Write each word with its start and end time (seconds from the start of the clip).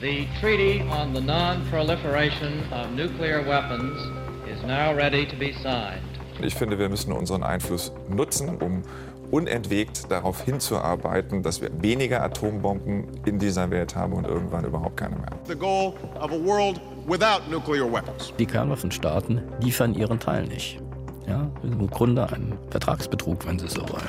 The 0.00 0.28
Treaty 0.40 0.82
on 0.92 1.12
the 1.12 1.20
Non-Proliferation 1.20 2.62
of 2.72 2.92
Nuclear 2.92 3.42
Weapons 3.42 3.98
is 4.48 4.62
now 4.64 4.94
ready 4.94 5.26
to 5.26 5.34
be 5.34 5.52
signed. 5.54 6.04
Ich 6.40 6.54
finde, 6.54 6.78
wir 6.78 6.88
müssen 6.88 7.10
unseren 7.10 7.42
Einfluss 7.42 7.90
nutzen, 8.08 8.58
um 8.62 8.82
unentwegt 9.32 10.08
darauf 10.08 10.40
hinzuarbeiten, 10.42 11.42
dass 11.42 11.60
wir 11.60 11.70
weniger 11.82 12.22
Atombomben 12.22 13.08
in 13.24 13.40
dieser 13.40 13.68
Welt 13.72 13.96
haben 13.96 14.12
und 14.12 14.24
irgendwann 14.24 14.64
überhaupt 14.64 14.98
keine 14.98 15.16
mehr. 15.16 15.32
The 15.48 15.56
goal 15.56 15.94
of 16.20 16.30
a 16.30 16.38
world 16.44 16.80
without 17.08 17.50
nuclear 17.50 17.92
weapons. 17.92 18.32
Die 18.38 18.46
Kernwaffenstaaten 18.46 19.42
liefern 19.60 19.94
ihren 19.94 20.20
Teil 20.20 20.46
nicht. 20.46 20.80
Ja, 21.26 21.50
im 21.64 21.90
Grunde 21.90 22.32
ein 22.32 22.56
Vertragsbetrug, 22.70 23.44
wenn 23.48 23.58
Sie 23.58 23.66
so 23.66 23.80
wollen. 23.80 24.06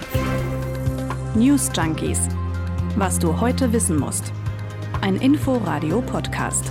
News 1.34 1.72
Junkies. 1.76 2.28
Was 2.96 3.18
du 3.18 3.42
heute 3.42 3.74
wissen 3.74 3.98
musst. 3.98 4.32
Ein 5.02 5.16
Info-Radio-Podcast. 5.16 6.70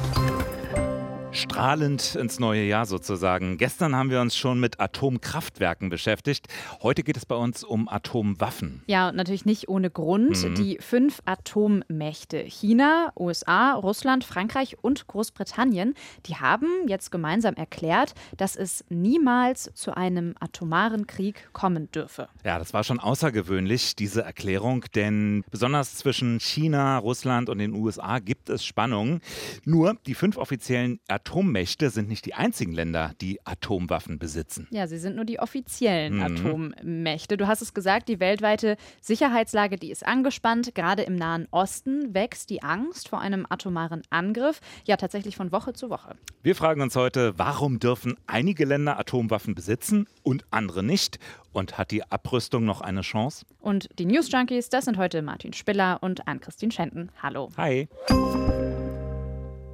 Strahlend 1.39 2.17
ins 2.17 2.41
neue 2.41 2.65
Jahr 2.65 2.85
sozusagen. 2.85 3.59
Gestern 3.59 3.95
haben 3.95 4.11
wir 4.11 4.21
uns 4.21 4.37
schon 4.37 4.59
mit 4.59 4.81
Atomkraftwerken 4.81 5.89
beschäftigt. 5.89 6.49
Heute 6.83 7.05
geht 7.05 7.17
es 7.17 7.27
bei 7.27 7.37
uns 7.37 7.63
um 7.63 7.89
Atomwaffen. 7.89 8.83
Ja, 8.89 9.11
und 9.11 9.17
natürlich 9.17 9.45
nicht 9.45 9.69
ohne 9.69 9.89
Grund. 9.89 10.43
Mhm. 10.43 10.55
Die 10.57 10.79
fünf 10.81 11.21
Atommächte 11.27 12.39
China, 12.39 13.13
USA, 13.17 13.75
Russland, 13.75 14.25
Frankreich 14.25 14.79
und 14.83 15.07
Großbritannien, 15.07 15.95
die 16.27 16.35
haben 16.35 16.67
jetzt 16.89 17.13
gemeinsam 17.13 17.55
erklärt, 17.55 18.15
dass 18.37 18.57
es 18.57 18.85
niemals 18.89 19.71
zu 19.75 19.97
einem 19.97 20.35
atomaren 20.41 21.07
Krieg 21.07 21.51
kommen 21.53 21.89
dürfe. 21.93 22.29
Ja, 22.45 22.59
das 22.59 22.75
war 22.75 22.83
schon 22.83 22.99
außergewöhnlich, 22.99 23.95
diese 23.95 24.23
Erklärung, 24.23 24.87
denn 24.97 25.45
besonders 25.53 25.95
zwischen 25.95 26.41
China, 26.41 26.99
Russland 26.99 27.49
und 27.49 27.59
den 27.59 27.75
USA 27.75 28.19
gibt 28.19 28.49
es 28.51 28.65
Spannungen. 28.65 29.21
Nur 29.65 29.95
die 30.05 30.15
fünf 30.15 30.37
offiziellen 30.37 30.99
Atommächte 31.07 31.28
Atommächte 31.29 31.91
sind 31.91 32.09
nicht 32.09 32.25
die 32.25 32.33
einzigen 32.33 32.73
Länder, 32.73 33.13
die 33.21 33.39
Atomwaffen 33.45 34.19
besitzen. 34.19 34.67
Ja, 34.71 34.87
sie 34.87 34.97
sind 34.97 35.15
nur 35.15 35.27
die 35.27 35.39
offiziellen 35.41 36.17
mhm. 36.17 36.23
Atommächte. 36.23 37.37
Du 37.37 37.47
hast 37.47 37.61
es 37.61 37.75
gesagt, 37.75 38.09
die 38.09 38.19
weltweite 38.19 38.79
Sicherheitslage, 39.03 39.77
die 39.77 39.91
ist 39.91 40.07
angespannt. 40.07 40.75
Gerade 40.75 41.03
im 41.03 41.17
Nahen 41.17 41.47
Osten 41.51 42.15
wächst 42.15 42.49
die 42.49 42.63
Angst 42.63 43.11
vor 43.11 43.21
einem 43.21 43.45
atomaren 43.47 44.01
Angriff. 44.09 44.61
Ja, 44.87 44.97
tatsächlich 44.97 45.37
von 45.37 45.53
Woche 45.53 45.75
zu 45.75 45.91
Woche. 45.91 46.17
Wir 46.43 46.57
fragen 46.57 46.81
uns 46.81 46.97
heute, 46.97 47.35
warum 47.37 47.79
dürfen 47.79 48.17
einige 48.27 48.65
Länder 48.65 48.99
Atomwaffen 48.99 49.55
besitzen 49.55 50.07
und 50.23 50.45
andere 50.51 50.83
nicht? 50.83 51.19
Und 51.53 51.77
hat 51.77 51.91
die 51.91 52.05
Abrüstung 52.11 52.65
noch 52.65 52.81
eine 52.81 53.03
Chance? 53.03 53.45
Und 53.61 53.91
die 53.99 54.07
News 54.07 54.31
Junkies, 54.33 54.71
das 54.71 54.87
sind 54.87 54.97
heute 54.97 55.21
Martin 55.21 55.53
Spiller 55.53 55.99
und 56.01 56.27
Ann-Christine 56.27 56.73
Schenten. 56.73 57.11
Hallo. 57.21 57.51
Hi. 57.59 57.87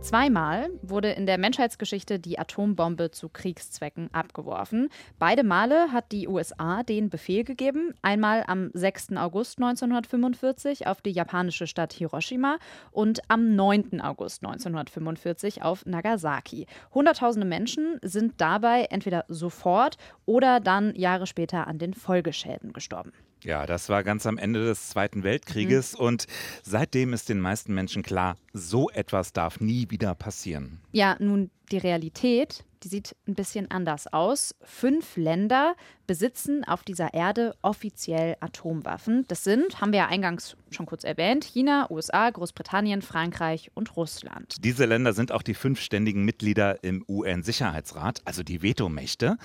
Zweimal 0.05 0.69
wurde 0.83 1.13
in 1.13 1.25
der 1.25 1.39
Menschheitsgeschichte 1.39 2.19
die 2.19 2.39
Atombombe 2.39 3.11
zu 3.11 3.31
Kriegszwecken 3.31 4.13
abgeworfen. 4.13 4.91
Beide 5.19 5.45
Male 5.45 5.93
hat 5.93 6.13
die 6.13 6.29
USA 6.29 6.83
den 6.83 7.09
Befehl 7.09 7.43
gegeben. 7.43 7.95
Einmal 8.03 8.45
am 8.47 8.71
6. 8.75 9.17
August 9.17 9.57
1945 9.57 10.87
auf 10.87 11.01
die 11.01 11.13
japanische 11.13 11.67
Stadt 11.67 11.95
Hiroshima 11.95 12.59
und 12.91 13.23
am 13.29 13.57
9. 13.57 14.03
August 14.03 14.45
1945 14.45 15.63
auf 15.63 15.87
Nagasaki. 15.87 16.67
Hunderttausende 16.93 17.47
Menschen 17.47 17.99
sind 18.03 18.35
dabei 18.43 18.89
entweder 18.91 19.25
sofort 19.29 19.97
oder 20.27 20.61
dann 20.61 20.95
Jahre 20.97 21.27
später 21.27 21.67
an 21.67 21.79
den 21.79 21.95
Folgeschäden 21.95 22.75
gestorben. 22.75 23.15
Ja, 23.45 23.67
das 23.67 23.89
war 23.91 24.03
ganz 24.03 24.27
am 24.27 24.39
Ende 24.39 24.65
des 24.65 24.89
Zweiten 24.89 25.23
Weltkrieges 25.23 25.95
mhm. 25.95 26.05
und 26.05 26.27
seitdem 26.63 27.13
ist 27.13 27.29
den 27.29 27.41
meisten 27.41 27.75
Menschen 27.75 28.03
klar, 28.03 28.37
so 28.53 28.89
etwas 28.91 29.33
darf 29.33 29.61
nie 29.61 29.91
wieder 29.91 30.15
passieren. 30.15 30.81
Ja, 30.93 31.17
nun 31.19 31.51
die 31.71 31.79
Realität, 31.79 32.65
die 32.83 32.89
sieht 32.89 33.17
ein 33.27 33.35
bisschen 33.35 33.71
anders 33.71 34.13
aus. 34.13 34.55
Fünf 34.63 35.17
Länder 35.17 35.75
besitzen 36.07 36.65
auf 36.65 36.83
dieser 36.83 37.15
Erde 37.15 37.55
offiziell 37.63 38.37
Atomwaffen. 38.41 39.25
Das 39.29 39.45
sind, 39.45 39.81
haben 39.81 39.93
wir 39.93 40.01
ja 40.01 40.07
eingangs 40.07 40.57
schon 40.71 40.87
kurz 40.87 41.05
erwähnt, 41.05 41.45
China, 41.45 41.91
USA, 41.91 42.31
Großbritannien, 42.31 43.03
Frankreich 43.03 43.71
und 43.75 43.97
Russland. 43.97 44.57
Diese 44.65 44.85
Länder 44.85 45.13
sind 45.13 45.33
auch 45.33 45.43
die 45.43 45.55
fünf 45.55 45.81
ständigen 45.81 46.25
Mitglieder 46.25 46.83
im 46.83 47.05
UN-Sicherheitsrat, 47.09 48.23
also 48.25 48.43
die 48.43 48.63
Vetomächte 48.63 49.39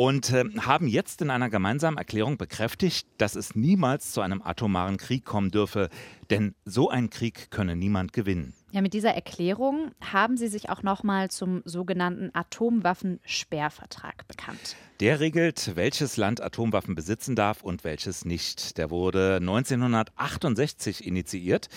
und 0.00 0.32
äh, 0.32 0.44
haben 0.60 0.86
jetzt 0.86 1.20
in 1.20 1.28
einer 1.28 1.50
gemeinsamen 1.50 1.98
Erklärung 1.98 2.38
bekräftigt, 2.38 3.06
dass 3.18 3.36
es 3.36 3.54
niemals 3.54 4.12
zu 4.12 4.22
einem 4.22 4.40
atomaren 4.40 4.96
Krieg 4.96 5.26
kommen 5.26 5.50
dürfe, 5.50 5.90
denn 6.30 6.54
so 6.64 6.88
einen 6.88 7.10
Krieg 7.10 7.50
könne 7.50 7.76
niemand 7.76 8.14
gewinnen. 8.14 8.54
Ja, 8.72 8.82
mit 8.82 8.94
dieser 8.94 9.12
Erklärung 9.12 9.90
haben 10.00 10.36
sie 10.36 10.46
sich 10.46 10.70
auch 10.70 10.84
nochmal 10.84 11.28
zum 11.28 11.62
sogenannten 11.64 12.30
Atomwaffensperrvertrag 12.32 14.28
bekannt. 14.28 14.76
Der 15.00 15.18
regelt, 15.18 15.74
welches 15.74 16.16
Land 16.16 16.40
Atomwaffen 16.40 16.94
besitzen 16.94 17.34
darf 17.34 17.64
und 17.64 17.82
welches 17.82 18.24
nicht. 18.24 18.78
Der 18.78 18.90
wurde 18.90 19.38
1968 19.40 21.04
initiiert, 21.04 21.68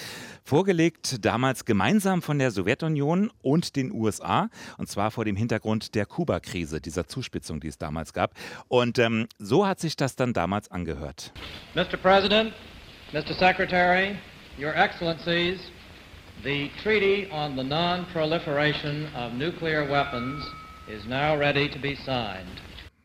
vorgelegt 0.44 1.26
damals 1.26 1.66
gemeinsam 1.66 2.22
von 2.22 2.38
der 2.38 2.52
Sowjetunion 2.52 3.32
und 3.42 3.76
den 3.76 3.92
USA, 3.92 4.50
und 4.78 4.88
zwar 4.88 5.10
vor 5.10 5.26
dem 5.26 5.36
Hintergrund 5.36 5.96
der 5.96 6.06
Kuba-Krise, 6.06 6.80
dieser 6.80 7.08
Zuspitzung, 7.08 7.60
die 7.60 7.70
es 7.70 7.80
damals 7.80 8.14
gab. 8.14 8.36
Und 8.68 9.00
ähm, 9.00 9.28
so 9.40 9.66
hat 9.66 9.80
sich 9.80 9.96
das 9.96 10.16
dann 10.16 10.34
damals 10.34 10.70
angehört. 10.70 11.32
Mr. 11.74 11.98
President, 11.98 12.54
Mr. 13.14 13.34
Secretary, 13.34 14.16
Your 14.60 14.76
Excellencies, 14.76 15.60
the 16.44 16.70
Treaty 16.82 17.30
on 17.32 17.56
the 17.56 17.64
Non-Proliferation 17.64 19.08
of 19.16 19.34
Nuclear 19.34 19.90
Weapons 19.90 20.44
is 20.88 21.06
now 21.06 21.38
ready 21.38 21.70
to 21.70 21.80
be 21.80 21.96
signed. 21.96 22.62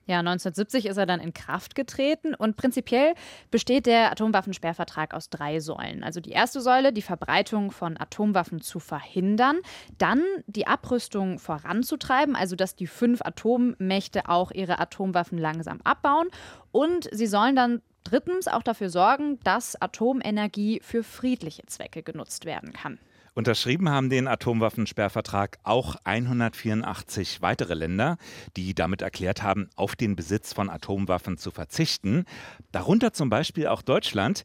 Ja, 0.09 0.21
1970 0.21 0.87
ist 0.87 0.97
er 0.97 1.05
dann 1.05 1.21
in 1.21 1.35
Kraft 1.35 1.75
getreten 1.75 2.35
und 2.35 2.57
prinzipiell 2.57 3.13
besteht 3.51 3.85
der 3.85 4.11
Atomwaffensperrvertrag 4.11 5.13
aus 5.13 5.29
drei 5.29 5.61
Säulen. 5.61 6.03
Also 6.03 6.21
die 6.21 6.31
erste 6.31 6.63
Säule, 6.63 6.95
die 6.95 7.03
Verbreitung 7.03 7.71
von 7.73 8.01
Atomwaffen 8.01 8.63
zu 8.63 8.81
verhindern, 8.81 9.59
dann 9.99 10.23
die 10.47 10.67
Abrüstung 10.67 11.39
voranzutreiben, 11.39 12.37
also 12.37 12.57
dass 12.57 12.75
die 12.75 12.87
fünf 12.87 13.21
Atommächte 13.21 14.31
auch 14.31 14.51
ihre 14.51 14.79
Atomwaffen 14.79 15.37
langsam 15.37 15.83
abbauen 15.85 16.29
und 16.73 17.07
sie 17.13 17.27
sollen 17.27 17.55
dann 17.55 17.83
drittens 18.05 18.49
auch 18.49 18.63
dafür 18.63 18.89
sorgen, 18.89 19.39
dass 19.41 19.81
Atomenergie 19.81 20.81
für 20.83 21.03
friedliche 21.03 21.67
Zwecke 21.67 22.03
genutzt 22.03 22.47
werden 22.47 22.73
kann. 22.73 22.99
Unterschrieben 23.39 23.89
haben 23.89 24.11
den 24.11 24.27
Atomwaffensperrvertrag 24.27 25.59
auch 25.63 25.95
184 26.03 27.41
weitere 27.41 27.75
Länder, 27.75 28.17
die 28.57 28.75
damit 28.75 29.01
erklärt 29.01 29.45
haben, 29.45 29.71
auf 29.77 29.95
den 29.95 30.17
Besitz 30.17 30.53
von 30.53 30.69
Atomwaffen 30.69 31.39
zu 31.39 31.53
verzichten. 31.53 32.25
Darunter 32.73 33.13
zum 33.13 33.31
Beispiel 33.31 33.69
auch 33.69 33.83
Deutschland. 33.83 34.43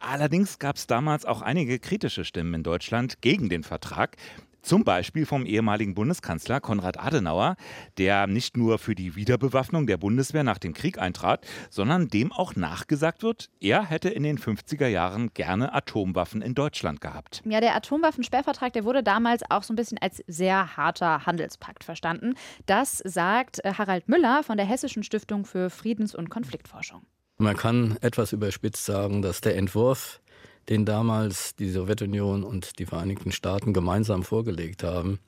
Allerdings 0.00 0.58
gab 0.58 0.74
es 0.74 0.88
damals 0.88 1.24
auch 1.24 1.40
einige 1.40 1.78
kritische 1.78 2.24
Stimmen 2.24 2.54
in 2.54 2.62
Deutschland 2.64 3.22
gegen 3.22 3.48
den 3.48 3.62
Vertrag. 3.62 4.16
Zum 4.62 4.84
Beispiel 4.84 5.26
vom 5.26 5.44
ehemaligen 5.44 5.94
Bundeskanzler 5.94 6.60
Konrad 6.60 6.98
Adenauer, 6.98 7.56
der 7.98 8.28
nicht 8.28 8.56
nur 8.56 8.78
für 8.78 8.94
die 8.94 9.16
Wiederbewaffnung 9.16 9.88
der 9.88 9.96
Bundeswehr 9.96 10.44
nach 10.44 10.58
dem 10.58 10.72
Krieg 10.72 10.98
eintrat, 10.98 11.44
sondern 11.68 12.06
dem 12.06 12.32
auch 12.32 12.54
nachgesagt 12.54 13.24
wird, 13.24 13.50
er 13.60 13.84
hätte 13.84 14.08
in 14.08 14.22
den 14.22 14.38
50er 14.38 14.86
Jahren 14.86 15.34
gerne 15.34 15.74
Atomwaffen 15.74 16.42
in 16.42 16.54
Deutschland 16.54 17.00
gehabt. 17.00 17.42
Ja, 17.44 17.60
der 17.60 17.74
Atomwaffensperrvertrag, 17.74 18.72
der 18.72 18.84
wurde 18.84 19.02
damals 19.02 19.42
auch 19.50 19.64
so 19.64 19.72
ein 19.72 19.76
bisschen 19.76 19.98
als 19.98 20.22
sehr 20.28 20.76
harter 20.76 21.26
Handelspakt 21.26 21.82
verstanden. 21.82 22.34
Das 22.66 22.98
sagt 22.98 23.64
äh, 23.64 23.74
Harald 23.74 24.08
Müller 24.08 24.44
von 24.44 24.56
der 24.56 24.66
Hessischen 24.66 25.02
Stiftung 25.02 25.44
für 25.44 25.70
Friedens- 25.70 26.14
und 26.14 26.30
Konfliktforschung. 26.30 27.02
Man 27.38 27.56
kann 27.56 27.96
etwas 28.00 28.32
überspitzt 28.32 28.84
sagen, 28.84 29.22
dass 29.22 29.40
der 29.40 29.56
Entwurf 29.56 30.20
den 30.68 30.84
damals 30.84 31.54
die 31.56 31.70
Sowjetunion 31.70 32.44
und 32.44 32.78
die 32.78 32.86
Vereinigten 32.86 33.32
Staaten 33.32 33.72
gemeinsam 33.72 34.22
vorgelegt 34.22 34.82
haben, 34.82 35.18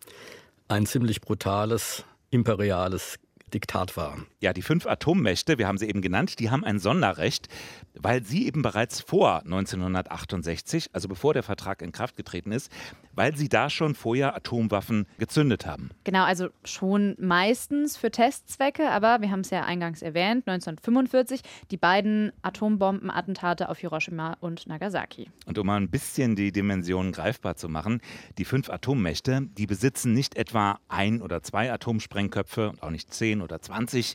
ein 0.69 0.87
ziemlich 0.87 1.21
brutales 1.21 2.05
imperiales 2.31 3.19
Diktat 3.53 3.97
war. 3.97 4.19
Ja, 4.41 4.53
die 4.53 4.63
fünf 4.63 4.87
Atommächte, 4.87 5.59
wir 5.59 5.69
haben 5.69 5.79
sie 5.79 5.89
eben 5.89 6.03
genannt, 6.03 6.41
die 6.41 6.51
haben 6.51 6.65
ein 6.65 6.79
Sonderrecht, 6.79 7.49
weil 7.95 8.25
sie 8.25 8.47
eben 8.47 8.63
bereits 8.63 9.01
vor 9.01 9.43
1968, 9.45 10.91
also 10.93 11.09
bevor 11.09 11.35
der 11.35 11.43
Vertrag 11.43 11.81
in 11.81 11.93
Kraft 11.93 12.17
getreten 12.17 12.51
ist, 12.51 12.71
weil 13.15 13.37
sie 13.37 13.49
da 13.49 13.71
schon 13.71 13.95
vorher 13.95 14.37
Atomwaffen 14.37 15.07
gezündet 15.19 15.67
haben. 15.67 15.91
Genau, 16.05 16.25
also 16.25 16.49
schon 16.65 17.17
meistens 17.19 17.97
für 17.97 18.11
Testzwecke, 18.11 18.91
aber 18.91 19.21
wir 19.21 19.31
haben 19.31 19.41
es 19.41 19.51
ja 19.51 19.65
eingangs 19.65 20.03
erwähnt, 20.03 20.47
1945 20.49 21.43
die 21.71 21.77
beiden 21.77 22.33
Atombombenattentate 22.43 23.69
auf 23.69 23.79
Hiroshima 23.79 24.37
und 24.41 24.67
Nagasaki. 24.67 25.31
Und 25.47 25.59
um 25.59 25.67
mal 25.67 25.77
ein 25.77 25.91
bisschen 25.91 26.37
die 26.37 26.53
Dimensionen 26.53 27.13
greifbar 27.13 27.57
zu 27.57 27.69
machen, 27.69 28.01
die 28.39 28.45
fünf 28.45 28.71
Atommächte, 28.71 29.43
die 29.57 29.67
besitzen 29.67 30.13
nicht 30.13 30.37
etwa 30.37 30.79
ein 30.89 31.23
oder 31.23 31.43
zwei 31.43 31.73
Atomsprengköpfe 31.73 32.71
und 32.71 32.83
auch 32.83 32.91
nicht 32.91 33.13
zehn 33.13 33.43
oder 33.43 33.61
zwanzig. 33.61 34.15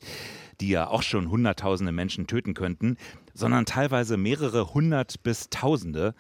Die 0.62 0.70
ja 0.70 0.88
auch 0.88 1.04
schon 1.04 1.30
Hunderttausende 1.30 1.92
Menschen 1.92 2.28
töten 2.28 2.54
könnten, 2.54 2.98
sondern 3.34 3.66
teilweise 3.66 4.18
mehrere 4.18 4.74
hundert 4.74 5.24
bis 5.24 5.50
Tausende. 5.50 6.14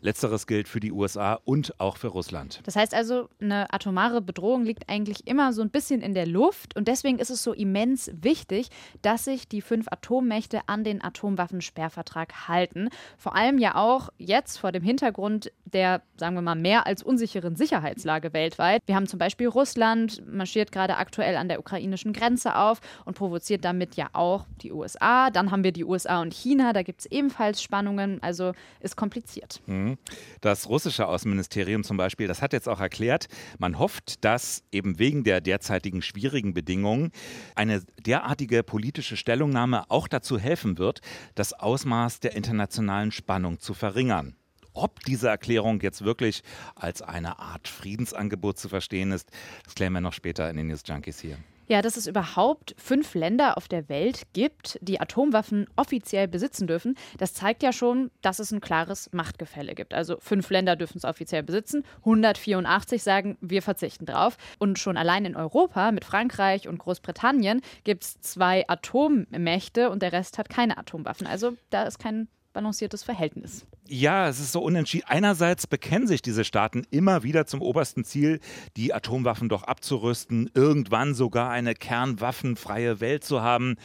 Letzteres 0.00 0.46
gilt 0.46 0.68
für 0.68 0.78
die 0.78 0.92
USA 0.92 1.40
und 1.44 1.80
auch 1.80 1.96
für 1.96 2.08
Russland. 2.08 2.60
Das 2.64 2.76
heißt 2.76 2.94
also, 2.94 3.28
eine 3.40 3.72
atomare 3.72 4.20
Bedrohung 4.20 4.64
liegt 4.64 4.88
eigentlich 4.88 5.26
immer 5.26 5.52
so 5.52 5.62
ein 5.62 5.70
bisschen 5.70 6.00
in 6.00 6.14
der 6.14 6.26
Luft 6.26 6.76
und 6.76 6.86
deswegen 6.86 7.18
ist 7.18 7.30
es 7.30 7.42
so 7.42 7.52
immens 7.52 8.10
wichtig, 8.14 8.68
dass 9.02 9.24
sich 9.24 9.48
die 9.48 9.62
fünf 9.62 9.86
Atommächte 9.90 10.60
an 10.66 10.84
den 10.84 11.02
Atomwaffensperrvertrag 11.02 12.48
halten. 12.48 12.90
Vor 13.18 13.34
allem 13.34 13.58
ja 13.58 13.74
auch 13.74 14.10
jetzt 14.18 14.58
vor 14.58 14.70
dem 14.70 14.82
Hintergrund 14.82 15.50
der, 15.64 16.02
sagen 16.16 16.36
wir 16.36 16.42
mal, 16.42 16.54
mehr 16.54 16.86
als 16.86 17.02
unsicheren 17.02 17.56
Sicherheitslage 17.56 18.32
weltweit. 18.32 18.82
Wir 18.86 18.94
haben 18.94 19.06
zum 19.06 19.18
Beispiel 19.18 19.48
Russland, 19.48 20.22
marschiert 20.26 20.70
gerade 20.70 20.96
aktuell 20.96 21.36
an 21.36 21.48
der 21.48 21.58
ukrainischen 21.58 22.12
Grenze 22.12 22.56
auf 22.56 22.80
und 23.04 23.16
provoziert 23.16 23.64
damit 23.64 23.85
ja 23.94 24.08
auch 24.12 24.46
die 24.62 24.72
USA. 24.72 25.30
Dann 25.30 25.50
haben 25.50 25.64
wir 25.64 25.72
die 25.72 25.84
USA 25.84 26.20
und 26.20 26.34
China, 26.34 26.72
da 26.72 26.82
gibt 26.82 27.00
es 27.00 27.06
ebenfalls 27.06 27.62
Spannungen, 27.62 28.22
also 28.22 28.52
ist 28.80 28.96
kompliziert. 28.96 29.60
Mhm. 29.66 29.98
Das 30.40 30.68
russische 30.68 31.06
Außenministerium 31.06 31.84
zum 31.84 31.96
Beispiel, 31.96 32.26
das 32.26 32.42
hat 32.42 32.52
jetzt 32.52 32.68
auch 32.68 32.80
erklärt, 32.80 33.28
man 33.58 33.78
hofft, 33.78 34.24
dass 34.24 34.64
eben 34.72 34.98
wegen 34.98 35.24
der 35.24 35.40
derzeitigen 35.40 36.02
schwierigen 36.02 36.54
Bedingungen 36.54 37.12
eine 37.54 37.82
derartige 38.04 38.62
politische 38.62 39.16
Stellungnahme 39.16 39.90
auch 39.90 40.08
dazu 40.08 40.38
helfen 40.38 40.78
wird, 40.78 41.00
das 41.34 41.52
Ausmaß 41.52 42.20
der 42.20 42.34
internationalen 42.34 43.12
Spannung 43.12 43.60
zu 43.60 43.74
verringern. 43.74 44.34
Ob 44.72 45.02
diese 45.04 45.28
Erklärung 45.28 45.80
jetzt 45.80 46.04
wirklich 46.04 46.42
als 46.74 47.00
eine 47.00 47.38
Art 47.38 47.66
Friedensangebot 47.66 48.58
zu 48.58 48.68
verstehen 48.68 49.10
ist, 49.10 49.30
das 49.64 49.74
klären 49.74 49.94
wir 49.94 50.02
noch 50.02 50.12
später 50.12 50.50
in 50.50 50.58
den 50.58 50.66
News 50.66 50.82
Junkies 50.86 51.18
hier. 51.18 51.38
Ja, 51.68 51.82
dass 51.82 51.96
es 51.96 52.06
überhaupt 52.06 52.74
fünf 52.78 53.14
Länder 53.14 53.56
auf 53.56 53.66
der 53.66 53.88
Welt 53.88 54.22
gibt, 54.32 54.78
die 54.82 55.00
Atomwaffen 55.00 55.66
offiziell 55.74 56.28
besitzen 56.28 56.66
dürfen, 56.66 56.96
das 57.18 57.34
zeigt 57.34 57.62
ja 57.62 57.72
schon, 57.72 58.10
dass 58.22 58.38
es 58.38 58.52
ein 58.52 58.60
klares 58.60 59.10
Machtgefälle 59.12 59.74
gibt. 59.74 59.92
Also 59.92 60.16
fünf 60.20 60.48
Länder 60.50 60.76
dürfen 60.76 60.98
es 60.98 61.04
offiziell 61.04 61.42
besitzen, 61.42 61.84
184 62.00 63.02
sagen, 63.02 63.36
wir 63.40 63.62
verzichten 63.62 64.06
drauf. 64.06 64.36
Und 64.58 64.78
schon 64.78 64.96
allein 64.96 65.24
in 65.24 65.34
Europa 65.34 65.90
mit 65.90 66.04
Frankreich 66.04 66.68
und 66.68 66.78
Großbritannien 66.78 67.60
gibt 67.82 68.04
es 68.04 68.20
zwei 68.20 68.64
Atommächte 68.68 69.90
und 69.90 70.02
der 70.02 70.12
Rest 70.12 70.38
hat 70.38 70.48
keine 70.48 70.78
Atomwaffen. 70.78 71.26
Also 71.26 71.56
da 71.70 71.82
ist 71.82 71.98
kein 71.98 72.28
balanciertes 72.56 73.02
Verhältnis. 73.02 73.66
Ja, 73.86 74.28
es 74.28 74.40
ist 74.40 74.50
so 74.50 74.62
unentschieden. 74.62 75.04
Einerseits 75.06 75.66
bekennen 75.66 76.06
sich 76.06 76.22
diese 76.22 76.42
Staaten 76.42 76.84
immer 76.90 77.22
wieder 77.22 77.46
zum 77.46 77.60
obersten 77.60 78.02
Ziel, 78.02 78.40
die 78.78 78.94
Atomwaffen 78.94 79.50
doch 79.50 79.62
abzurüsten, 79.62 80.50
irgendwann 80.54 81.12
sogar 81.12 81.50
eine 81.50 81.74
kernwaffenfreie 81.74 83.00
Welt 83.00 83.24
zu 83.24 83.42
haben. 83.42 83.76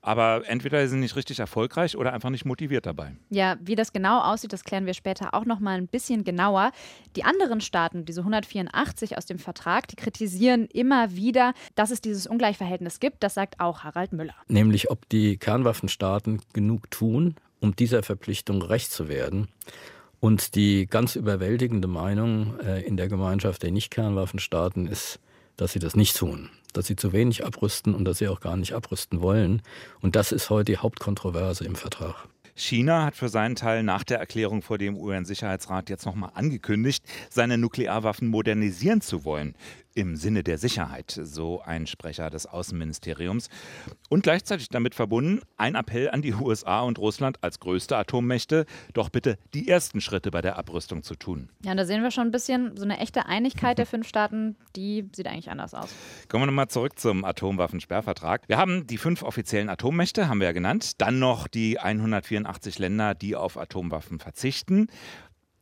Aber 0.00 0.42
entweder 0.46 0.80
sie 0.80 0.88
sind 0.88 1.00
nicht 1.00 1.16
richtig 1.16 1.38
erfolgreich 1.38 1.98
oder 1.98 2.14
einfach 2.14 2.30
nicht 2.30 2.46
motiviert 2.46 2.86
dabei. 2.86 3.14
Ja, 3.28 3.56
wie 3.60 3.74
das 3.74 3.92
genau 3.92 4.20
aussieht, 4.22 4.54
das 4.54 4.64
klären 4.64 4.86
wir 4.86 4.94
später 4.94 5.34
auch 5.34 5.44
noch 5.44 5.60
mal 5.60 5.76
ein 5.76 5.86
bisschen 5.86 6.24
genauer. 6.24 6.72
Die 7.16 7.24
anderen 7.24 7.60
Staaten, 7.60 8.06
diese 8.06 8.22
184 8.22 9.18
aus 9.18 9.26
dem 9.26 9.38
Vertrag, 9.38 9.86
die 9.88 9.96
kritisieren 9.96 10.64
immer 10.72 11.14
wieder, 11.14 11.52
dass 11.74 11.90
es 11.90 12.00
dieses 12.00 12.26
Ungleichverhältnis 12.26 13.00
gibt. 13.00 13.22
Das 13.22 13.34
sagt 13.34 13.60
auch 13.60 13.84
Harald 13.84 14.14
Müller. 14.14 14.34
Nämlich, 14.48 14.90
ob 14.90 15.08
die 15.10 15.36
Kernwaffenstaaten 15.36 16.40
genug 16.54 16.90
tun, 16.90 17.34
um 17.64 17.74
dieser 17.74 18.02
Verpflichtung 18.02 18.60
gerecht 18.60 18.92
zu 18.92 19.08
werden. 19.08 19.48
Und 20.20 20.54
die 20.54 20.86
ganz 20.86 21.16
überwältigende 21.16 21.88
Meinung 21.88 22.60
äh, 22.60 22.82
in 22.82 22.98
der 22.98 23.08
Gemeinschaft 23.08 23.62
der 23.62 23.72
Nicht-Kernwaffenstaaten 23.72 24.86
ist, 24.86 25.18
dass 25.56 25.72
sie 25.72 25.78
das 25.78 25.96
nicht 25.96 26.14
tun, 26.14 26.50
dass 26.74 26.86
sie 26.86 26.96
zu 26.96 27.12
wenig 27.14 27.44
abrüsten 27.44 27.94
und 27.94 28.04
dass 28.04 28.18
sie 28.18 28.28
auch 28.28 28.40
gar 28.40 28.58
nicht 28.58 28.74
abrüsten 28.74 29.22
wollen. 29.22 29.62
Und 30.02 30.14
das 30.14 30.30
ist 30.30 30.50
heute 30.50 30.72
die 30.72 30.78
Hauptkontroverse 30.78 31.64
im 31.64 31.74
Vertrag. 31.74 32.28
China 32.54 33.04
hat 33.06 33.16
für 33.16 33.30
seinen 33.30 33.56
Teil 33.56 33.82
nach 33.82 34.04
der 34.04 34.18
Erklärung 34.18 34.60
vor 34.62 34.76
dem 34.78 34.96
UN-Sicherheitsrat 34.96 35.88
jetzt 35.88 36.04
nochmal 36.06 36.32
angekündigt, 36.34 37.02
seine 37.30 37.56
Nuklearwaffen 37.58 38.28
modernisieren 38.28 39.00
zu 39.00 39.24
wollen 39.24 39.56
im 39.94 40.16
Sinne 40.16 40.42
der 40.42 40.58
Sicherheit, 40.58 41.18
so 41.22 41.60
ein 41.62 41.86
Sprecher 41.86 42.30
des 42.30 42.46
Außenministeriums. 42.46 43.48
Und 44.08 44.22
gleichzeitig 44.22 44.68
damit 44.68 44.94
verbunden 44.94 45.40
ein 45.56 45.74
Appell 45.74 46.10
an 46.10 46.22
die 46.22 46.34
USA 46.34 46.80
und 46.80 46.98
Russland 46.98 47.42
als 47.42 47.60
größte 47.60 47.96
Atommächte, 47.96 48.66
doch 48.92 49.08
bitte 49.08 49.38
die 49.54 49.68
ersten 49.68 50.00
Schritte 50.00 50.30
bei 50.30 50.42
der 50.42 50.58
Abrüstung 50.58 51.02
zu 51.02 51.14
tun. 51.14 51.48
Ja, 51.64 51.74
da 51.74 51.84
sehen 51.84 52.02
wir 52.02 52.10
schon 52.10 52.28
ein 52.28 52.32
bisschen 52.32 52.76
so 52.76 52.84
eine 52.84 52.98
echte 52.98 53.26
Einigkeit 53.26 53.78
der 53.78 53.86
fünf 53.86 54.08
Staaten, 54.08 54.56
die 54.76 55.08
sieht 55.14 55.26
eigentlich 55.26 55.50
anders 55.50 55.74
aus. 55.74 55.90
Kommen 56.28 56.42
wir 56.42 56.46
nochmal 56.46 56.68
zurück 56.68 56.98
zum 56.98 57.24
Atomwaffensperrvertrag. 57.24 58.48
Wir 58.48 58.58
haben 58.58 58.86
die 58.86 58.98
fünf 58.98 59.22
offiziellen 59.22 59.68
Atommächte, 59.68 60.28
haben 60.28 60.40
wir 60.40 60.48
ja 60.48 60.52
genannt, 60.52 61.00
dann 61.00 61.18
noch 61.18 61.48
die 61.48 61.78
184 61.78 62.78
Länder, 62.78 63.14
die 63.14 63.36
auf 63.36 63.56
Atomwaffen 63.56 64.18
verzichten 64.18 64.88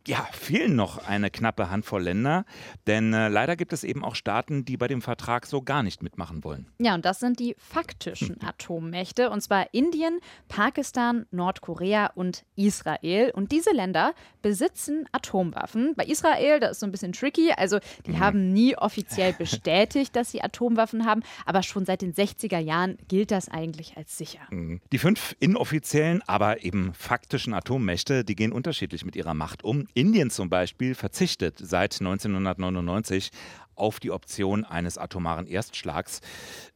ja, 0.07 0.27
fehlen 0.33 0.77
noch 0.77 1.07
eine 1.07 1.31
knappe 1.31 1.71
Handvoll 1.71 2.03
Länder, 2.03 2.45
denn 2.87 3.13
äh, 3.13 3.29
leider 3.29 3.57
gibt 3.57 3.73
es 3.73 3.85
eben 3.85 4.05
auch 4.05 4.15
Staaten, 4.15 4.65
die 4.65 4.77
bei 4.77 4.89
dem 4.89 5.03
Vertrag 5.03 5.47
so 5.47 5.63
gar 5.63 5.83
nicht 5.83 6.03
mitmachen 6.03 6.45
wollen. 6.45 6.67
Ja, 6.79 6.95
und 6.95 7.05
das 7.05 7.21
sind 7.21 7.39
die 7.39 7.55
faktischen 7.59 8.43
Atommächte, 8.43 9.31
und 9.31 9.41
zwar 9.41 9.73
Indien, 9.73 10.19
Pakistan, 10.49 11.27
Nordkorea 11.31 12.13
und 12.15 12.45
Israel. 12.57 13.31
Und 13.35 13.53
diese 13.53 13.71
Länder 13.71 14.15
besitzen 14.43 15.07
Atomwaffen. 15.13 15.95
Bei 15.97 16.05
Israel, 16.05 16.61
das 16.61 16.73
ist 16.73 16.81
so 16.81 16.87
ein 16.87 16.93
bisschen 16.93 17.13
tricky, 17.13 17.53
also 17.53 17.79
die 18.07 18.13
mhm. 18.13 18.21
haben 18.21 18.53
nie 18.53 18.77
offiziell 18.77 19.33
bestätigt, 19.33 20.17
dass 20.17 20.31
sie 20.33 20.43
Atomwaffen 20.43 21.07
haben, 21.07 21.23
aber 21.47 21.63
schon 21.63 21.85
seit 21.85 22.03
den 22.03 22.13
60er 22.13 22.59
Jahren 22.59 22.99
gilt 23.09 23.31
das 23.31 23.49
eigentlich 23.49 23.97
als 23.97 24.19
sicher. 24.19 24.41
Mhm. 24.51 24.81
Die 24.91 24.99
fünf 24.99 25.37
inoffiziellen, 25.39 26.23
aber 26.27 26.65
eben 26.65 26.93
faktischen 26.95 27.55
Atommächte, 27.55 28.25
die 28.25 28.35
gehen 28.35 28.53
unterschiedlich 28.53 29.05
mit 29.05 29.17
ihrer 29.17 29.35
Macht 29.35 29.65
um. 29.65 29.87
Indien 29.95 30.31
zum 30.31 30.49
Beispiel 30.49 30.95
verzichtet 30.95 31.59
seit 31.59 32.01
1999 32.01 33.31
auf 33.75 34.01
die 34.01 34.11
Option 34.11 34.65
eines 34.65 34.99
atomaren 34.99 35.47
Erstschlags. 35.47 36.21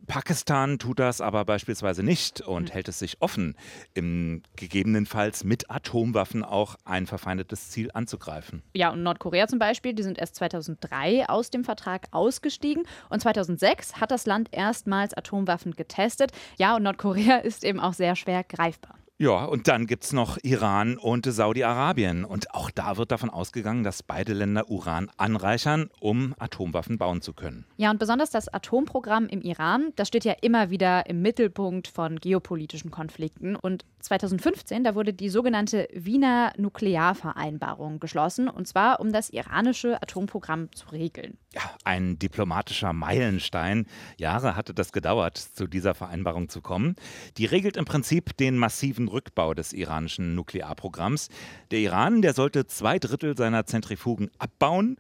Pakistan 0.07 0.79
tut 0.79 0.99
das 0.99 1.21
aber 1.21 1.45
beispielsweise 1.45 2.03
nicht 2.03 2.41
und 2.41 2.69
hm. 2.69 2.73
hält 2.73 2.89
es 2.89 2.99
sich 2.99 3.21
offen, 3.21 3.55
im 3.95 4.43
gegebenenfalls 4.57 5.45
mit 5.45 5.71
Atomwaffen 5.71 6.43
auch 6.43 6.77
ein 6.85 7.07
verfeindetes 7.07 7.71
Ziel 7.71 7.91
anzugreifen. 7.93 8.63
Ja, 8.75 8.91
und 8.91 9.03
Nordkorea 9.03 9.47
zum 9.47 9.59
Beispiel, 9.59 9.95
die 9.95 10.03
sind 10.03 10.19
erst 10.19 10.37
2003 10.37 11.29
aus 11.29 11.51
dem 11.51 11.65
Vertrag 11.65 12.09
ausgestiegen 12.11 12.85
und 13.11 13.21
2006 13.21 14.01
hat 14.01 14.11
das 14.11 14.27
Land 14.27 14.49
erstmals 14.53 15.15
Atomwaffen 15.15 15.73
getestet. 15.73 16.33
Ja, 16.59 16.77
und 16.77 16.83
Nordkorea 16.83 17.37
ist 17.45 17.65
eben 17.65 17.81
auch 17.81 17.95
sehr 17.95 18.17
schwer 18.17 18.45
greifbar. 18.45 18.97
Ja, 19.19 19.47
und 19.47 19.67
dann 19.67 19.87
gibt 19.87 20.05
es 20.05 20.13
noch 20.13 20.37
Iran 20.43 20.99
und 20.99 21.25
Saudi-Arabien. 21.25 22.25
Und 22.27 22.55
auch 22.55 22.71
da 22.71 22.99
wird 22.99 23.11
davon 23.11 23.31
ausgegangen, 23.31 23.83
dass 23.83 24.03
beide 24.03 24.35
Länder 24.35 24.69
Uran 24.69 25.11
anreichern, 25.17 25.89
um 26.01 26.35
Atomwaffen 26.39 26.99
bauen 26.99 27.23
zu 27.23 27.33
können. 27.33 27.65
Ja, 27.79 27.91
und 27.91 27.99
besonders 27.99 28.29
das 28.29 28.49
Atomprogramm 28.49 29.27
im 29.29 29.41
Iran, 29.41 29.93
das 29.97 30.09
steht 30.09 30.27
ja 30.27 30.35
immer 30.43 30.69
wieder 30.69 31.07
im 31.07 31.23
Mittelpunkt 31.23 31.89
von 31.89 32.21
geopolitischen 32.21 32.91
Konflikten. 32.91 33.57
Und 33.57 33.87
2015, 34.01 34.85
da 34.85 34.95
wurde 34.95 35.13
die 35.13 35.29
sogenannte 35.29 35.89
Wiener 35.93 36.53
Nuklearvereinbarung 36.57 37.99
geschlossen, 37.99 38.49
und 38.49 38.69
zwar 38.69 39.01
um 39.01 39.13
das 39.13 39.31
iranische 39.31 40.01
Atomprogramm 40.03 40.73
zu 40.73 40.89
regeln. 40.91 41.39
Ja, 41.53 41.63
ein 41.85 42.19
diplomatischer 42.19 42.93
Meilenstein. 42.93 43.87
Jahre 44.19 44.57
hatte 44.57 44.75
das 44.75 44.93
gedauert, 44.93 45.39
zu 45.39 45.67
dieser 45.67 45.95
Vereinbarung 45.95 46.49
zu 46.49 46.61
kommen. 46.61 46.97
Die 47.39 47.47
regelt 47.47 47.77
im 47.77 47.85
Prinzip 47.85 48.37
den 48.37 48.57
massiven 48.59 49.09
Rückbau 49.09 49.55
des 49.55 49.73
iranischen 49.73 50.35
Nuklearprogramms. 50.35 51.29
Der 51.71 51.79
Iran, 51.79 52.23
der 52.23 52.35
sollte 52.35 52.67
zwei 52.67 52.99
Drittel 52.99 53.37
seiner 53.37 53.67
Zentrifugen 53.67 54.31
abbauen, 54.39 54.97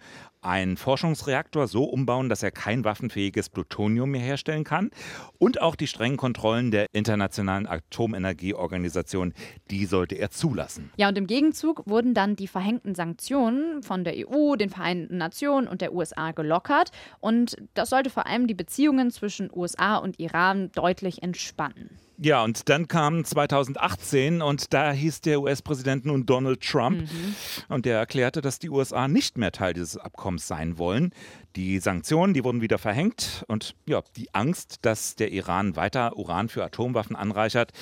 einen 0.46 0.76
Forschungsreaktor 0.76 1.66
so 1.66 1.84
umbauen, 1.84 2.28
dass 2.28 2.42
er 2.42 2.50
kein 2.50 2.84
waffenfähiges 2.84 3.48
Plutonium 3.48 4.10
mehr 4.10 4.20
herstellen 4.20 4.64
kann 4.64 4.90
und 5.38 5.60
auch 5.60 5.74
die 5.74 5.86
strengen 5.86 6.16
Kontrollen 6.16 6.70
der 6.70 6.86
Internationalen 6.92 7.66
Atomenergieorganisation, 7.66 9.34
die 9.70 9.86
sollte 9.86 10.14
er 10.14 10.30
zulassen. 10.30 10.90
Ja, 10.96 11.08
und 11.08 11.18
im 11.18 11.26
Gegenzug 11.26 11.82
wurden 11.86 12.14
dann 12.14 12.36
die 12.36 12.48
verhängten 12.48 12.94
Sanktionen 12.94 13.82
von 13.82 14.04
der 14.04 14.14
EU, 14.16 14.56
den 14.56 14.70
Vereinten 14.70 15.18
Nationen 15.18 15.66
und 15.66 15.80
der 15.80 15.92
USA 15.92 16.32
gelockert 16.32 16.90
und 17.20 17.56
das 17.74 17.90
sollte 17.90 18.10
vor 18.10 18.26
allem 18.26 18.46
die 18.46 18.54
Beziehungen 18.54 19.10
zwischen 19.10 19.50
USA 19.54 19.96
und 19.96 20.18
Iran 20.18 20.70
deutlich 20.72 21.22
entspannen. 21.22 21.98
Ja, 22.18 22.42
und 22.44 22.68
dann 22.70 22.88
kam 22.88 23.24
2018 23.24 24.40
und 24.40 24.72
da 24.72 24.90
hieß 24.92 25.20
der 25.20 25.40
US-Präsident 25.40 26.06
nun 26.06 26.24
Donald 26.24 26.62
Trump 26.62 27.02
mhm. 27.02 27.34
und 27.68 27.84
der 27.84 27.98
erklärte, 27.98 28.40
dass 28.40 28.58
die 28.58 28.70
USA 28.70 29.06
nicht 29.06 29.36
mehr 29.36 29.52
Teil 29.52 29.74
dieses 29.74 29.98
Abkommens 29.98 30.48
sein 30.48 30.78
wollen. 30.78 31.12
Die 31.56 31.78
Sanktionen, 31.78 32.32
die 32.32 32.42
wurden 32.42 32.62
wieder 32.62 32.78
verhängt 32.78 33.44
und 33.48 33.74
ja, 33.86 34.02
die 34.16 34.34
Angst, 34.34 34.78
dass 34.82 35.16
der 35.16 35.30
Iran 35.30 35.76
weiter 35.76 36.16
Uran 36.16 36.48
für 36.48 36.64
Atomwaffen 36.64 37.16
anreichert, 37.16 37.72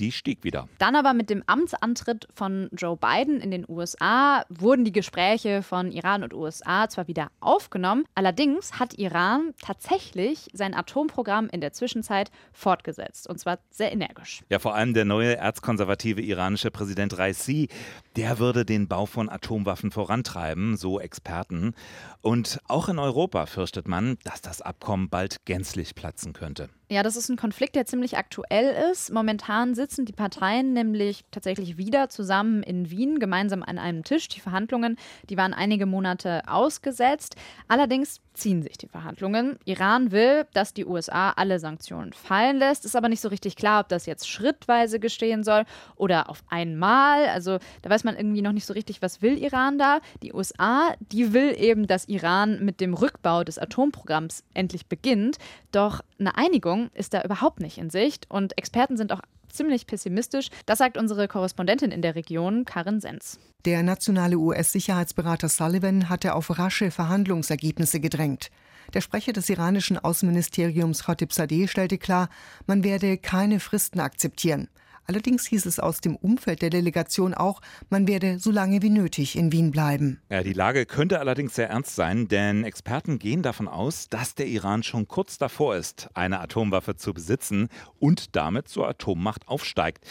die 0.00 0.12
stieg 0.12 0.44
wieder. 0.44 0.68
Dann 0.78 0.96
aber 0.96 1.14
mit 1.14 1.30
dem 1.30 1.42
Amtsantritt 1.46 2.28
von 2.34 2.68
Joe 2.72 2.96
Biden 2.96 3.40
in 3.40 3.50
den 3.50 3.64
USA 3.68 4.44
wurden 4.48 4.84
die 4.84 4.92
Gespräche 4.92 5.62
von 5.62 5.90
Iran 5.90 6.22
und 6.22 6.34
USA 6.34 6.88
zwar 6.88 7.08
wieder 7.08 7.30
aufgenommen, 7.40 8.04
allerdings 8.14 8.78
hat 8.78 8.94
Iran 8.98 9.54
tatsächlich 9.60 10.48
sein 10.52 10.74
Atomprogramm 10.74 11.48
in 11.50 11.60
der 11.60 11.72
Zwischenzeit 11.72 12.30
fortgesetzt 12.52 13.28
und 13.28 13.38
zwar 13.38 13.58
sehr 13.70 13.92
energisch. 13.92 14.42
Ja, 14.50 14.58
vor 14.58 14.74
allem 14.74 14.94
der 14.94 15.04
neue 15.04 15.36
erzkonservative 15.36 16.20
iranische 16.20 16.70
Präsident 16.70 17.18
Raisi, 17.18 17.68
der 18.16 18.38
würde 18.38 18.64
den 18.64 18.88
Bau 18.88 19.06
von 19.06 19.28
Atomwaffen 19.28 19.90
vorantreiben, 19.90 20.76
so 20.76 21.00
Experten. 21.00 21.74
Und 22.20 22.60
auch 22.68 22.88
in 22.88 22.98
Europa 22.98 23.46
fürchtet 23.46 23.88
man, 23.88 24.18
dass 24.24 24.40
das 24.40 24.60
Abkommen 24.60 25.08
bald 25.08 25.44
gänzlich 25.44 25.94
platzen 25.94 26.32
könnte. 26.32 26.68
Ja, 26.90 27.02
das 27.02 27.16
ist 27.16 27.28
ein 27.28 27.36
Konflikt, 27.36 27.74
der 27.76 27.84
ziemlich 27.84 28.16
aktuell 28.16 28.90
ist. 28.90 29.12
Momentan 29.12 29.74
sitzen 29.74 30.06
die 30.06 30.14
Parteien 30.14 30.72
nämlich 30.72 31.22
tatsächlich 31.30 31.76
wieder 31.76 32.08
zusammen 32.08 32.62
in 32.62 32.90
Wien, 32.90 33.18
gemeinsam 33.18 33.62
an 33.62 33.78
einem 33.78 34.04
Tisch. 34.04 34.28
Die 34.28 34.40
Verhandlungen, 34.40 34.96
die 35.28 35.36
waren 35.36 35.52
einige 35.52 35.84
Monate 35.84 36.40
ausgesetzt. 36.48 37.36
Allerdings 37.68 38.22
ziehen 38.32 38.62
sich 38.62 38.78
die 38.78 38.88
Verhandlungen. 38.88 39.58
Iran 39.66 40.12
will, 40.12 40.46
dass 40.54 40.72
die 40.72 40.86
USA 40.86 41.32
alle 41.32 41.58
Sanktionen 41.58 42.14
fallen 42.14 42.56
lässt. 42.56 42.86
Ist 42.86 42.96
aber 42.96 43.10
nicht 43.10 43.20
so 43.20 43.28
richtig 43.28 43.56
klar, 43.56 43.82
ob 43.82 43.88
das 43.88 44.06
jetzt 44.06 44.26
schrittweise 44.26 44.98
geschehen 44.98 45.44
soll 45.44 45.64
oder 45.96 46.30
auf 46.30 46.42
einmal. 46.48 47.26
Also 47.28 47.58
da 47.82 47.90
weiß 47.90 48.04
man 48.04 48.16
irgendwie 48.16 48.40
noch 48.40 48.52
nicht 48.52 48.64
so 48.64 48.72
richtig, 48.72 49.02
was 49.02 49.20
will 49.20 49.36
Iran 49.36 49.76
da. 49.76 50.00
Die 50.22 50.32
USA, 50.32 50.94
die 51.12 51.34
will 51.34 51.54
eben, 51.58 51.86
dass 51.86 52.08
Iran 52.08 52.64
mit 52.64 52.80
dem 52.80 52.94
Rückbau 52.94 53.44
des 53.44 53.58
Atomprogramms 53.58 54.42
endlich 54.54 54.86
beginnt. 54.86 55.36
Doch 55.70 56.00
eine 56.18 56.36
Einigung 56.36 56.90
ist 56.94 57.14
da 57.14 57.22
überhaupt 57.22 57.60
nicht 57.60 57.78
in 57.78 57.90
Sicht 57.90 58.26
und 58.30 58.58
Experten 58.58 58.96
sind 58.96 59.12
auch 59.12 59.20
ziemlich 59.50 59.86
pessimistisch. 59.86 60.48
Das 60.66 60.78
sagt 60.78 60.96
unsere 60.96 61.28
Korrespondentin 61.28 61.90
in 61.90 62.02
der 62.02 62.14
Region, 62.14 62.64
Karin 62.64 63.00
Sens. 63.00 63.38
Der 63.64 63.82
nationale 63.82 64.36
US-Sicherheitsberater 64.36 65.48
Sullivan 65.48 66.08
hatte 66.08 66.34
auf 66.34 66.58
rasche 66.58 66.90
Verhandlungsergebnisse 66.90 68.00
gedrängt. 68.00 68.50
Der 68.94 69.00
Sprecher 69.00 69.32
des 69.32 69.50
iranischen 69.50 69.98
Außenministeriums 69.98 71.04
Khatib 71.04 71.32
Sadeh 71.32 71.66
stellte 71.66 71.98
klar, 71.98 72.28
man 72.66 72.84
werde 72.84 73.18
keine 73.18 73.60
Fristen 73.60 74.00
akzeptieren. 74.00 74.68
Allerdings 75.10 75.46
hieß 75.46 75.64
es 75.64 75.80
aus 75.80 76.02
dem 76.02 76.16
Umfeld 76.16 76.60
der 76.60 76.68
Delegation 76.68 77.32
auch, 77.32 77.62
man 77.88 78.06
werde 78.06 78.38
so 78.38 78.50
lange 78.50 78.82
wie 78.82 78.90
nötig 78.90 79.36
in 79.38 79.52
Wien 79.52 79.70
bleiben. 79.70 80.20
Ja, 80.28 80.42
die 80.42 80.52
Lage 80.52 80.84
könnte 80.84 81.18
allerdings 81.18 81.54
sehr 81.54 81.70
ernst 81.70 81.96
sein, 81.96 82.28
denn 82.28 82.62
Experten 82.62 83.18
gehen 83.18 83.42
davon 83.42 83.68
aus, 83.68 84.10
dass 84.10 84.34
der 84.34 84.48
Iran 84.48 84.82
schon 84.82 85.08
kurz 85.08 85.38
davor 85.38 85.76
ist, 85.76 86.10
eine 86.12 86.40
Atomwaffe 86.40 86.96
zu 86.96 87.14
besitzen 87.14 87.70
und 87.98 88.36
damit 88.36 88.68
zur 88.68 88.86
Atommacht 88.86 89.48
aufsteigt. 89.48 90.04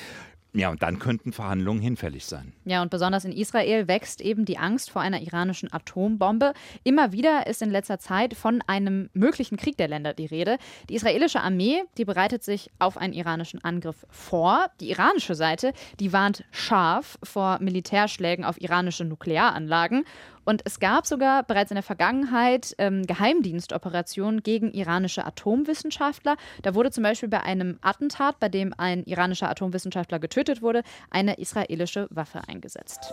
Ja, 0.58 0.72
und 0.72 0.82
dann 0.82 0.98
könnten 0.98 1.34
Verhandlungen 1.34 1.82
hinfällig 1.82 2.26
sein. 2.26 2.52
Ja, 2.66 2.82
und 2.82 2.90
besonders 2.90 3.26
in 3.26 3.32
Israel 3.32 3.88
wächst 3.88 4.22
eben 4.22 4.44
die 4.44 4.58
Angst 4.58 4.90
vor 4.90 5.04
einer 5.04 5.22
iranischen 5.22 5.72
Atombombe. 5.72 6.54
Immer 6.84 7.12
wieder 7.12 7.46
ist 7.46 7.62
in 7.62 7.70
letzter 7.70 8.00
Zeit 8.00 8.34
von 8.34 8.64
einem 8.66 9.12
möglichen 9.14 9.58
Krieg 9.58 9.78
der 9.78 9.88
Länder 9.88 10.16
die 10.16 10.26
Rede. 10.26 10.58
Die 10.90 10.96
israelische 10.96 11.42
Armee, 11.42 11.84
die 12.00 12.06
bereitet 12.06 12.44
sich 12.44 12.72
auf 12.80 12.98
einen 12.98 13.14
iranischen 13.14 13.64
Angriff 13.64 14.08
vor. 14.10 14.66
Die 14.80 14.90
iranische 14.90 15.36
Seite, 15.36 15.74
die 16.00 16.12
warnt 16.12 16.44
scharf 16.50 17.20
vor 17.22 17.60
Militärschlägen 17.62 18.44
auf 18.44 18.60
iranische 18.60 19.06
Nuklearanlagen. 19.06 20.06
Und 20.48 20.62
es 20.64 20.80
gab 20.80 21.06
sogar 21.06 21.44
bereits 21.44 21.72
in 21.72 21.76
der 21.76 21.84
Vergangenheit 21.84 22.74
ähm, 22.78 23.06
Geheimdienstoperationen 23.06 24.44
gegen 24.44 24.72
iranische 24.72 25.26
Atomwissenschaftler. 25.26 26.38
Da 26.62 26.74
wurde 26.74 26.90
zum 26.90 27.04
Beispiel 27.04 27.28
bei 27.28 27.42
einem 27.42 27.80
Attentat, 27.82 28.40
bei 28.40 28.48
dem 28.48 28.74
ein 28.78 29.04
iranischer 29.04 29.50
Atomwissenschaftler 29.50 30.20
getötet 30.20 30.62
wurde, 30.62 30.84
eine 31.10 31.34
israelische 31.34 32.08
Waffe 32.12 32.48
eingesetzt. 32.48 33.12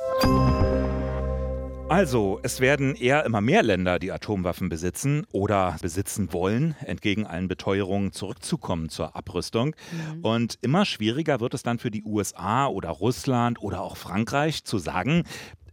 Also, 1.89 2.39
es 2.45 2.61
werden 2.61 2.95
eher 2.95 3.25
immer 3.25 3.41
mehr 3.41 3.65
Länder, 3.65 3.99
die 3.99 4.13
Atomwaffen 4.13 4.69
besitzen 4.69 5.27
oder 5.33 5.77
besitzen 5.83 6.33
wollen, 6.33 6.77
entgegen 6.85 7.27
allen 7.27 7.49
Beteuerungen 7.49 8.13
zurückzukommen 8.13 8.91
zur 8.91 9.17
Abrüstung. 9.17 9.75
Mhm. 10.15 10.25
Und 10.25 10.59
immer 10.63 10.85
schwieriger 10.85 11.41
wird 11.41 11.55
es 11.55 11.65
dann 11.65 11.81
für 11.81 11.91
die 11.91 12.05
USA 12.05 12.69
oder 12.69 12.91
Russland 12.91 13.61
oder 13.61 13.81
auch 13.81 13.97
Frankreich 13.97 14.63
zu 14.63 14.79
sagen, 14.79 15.25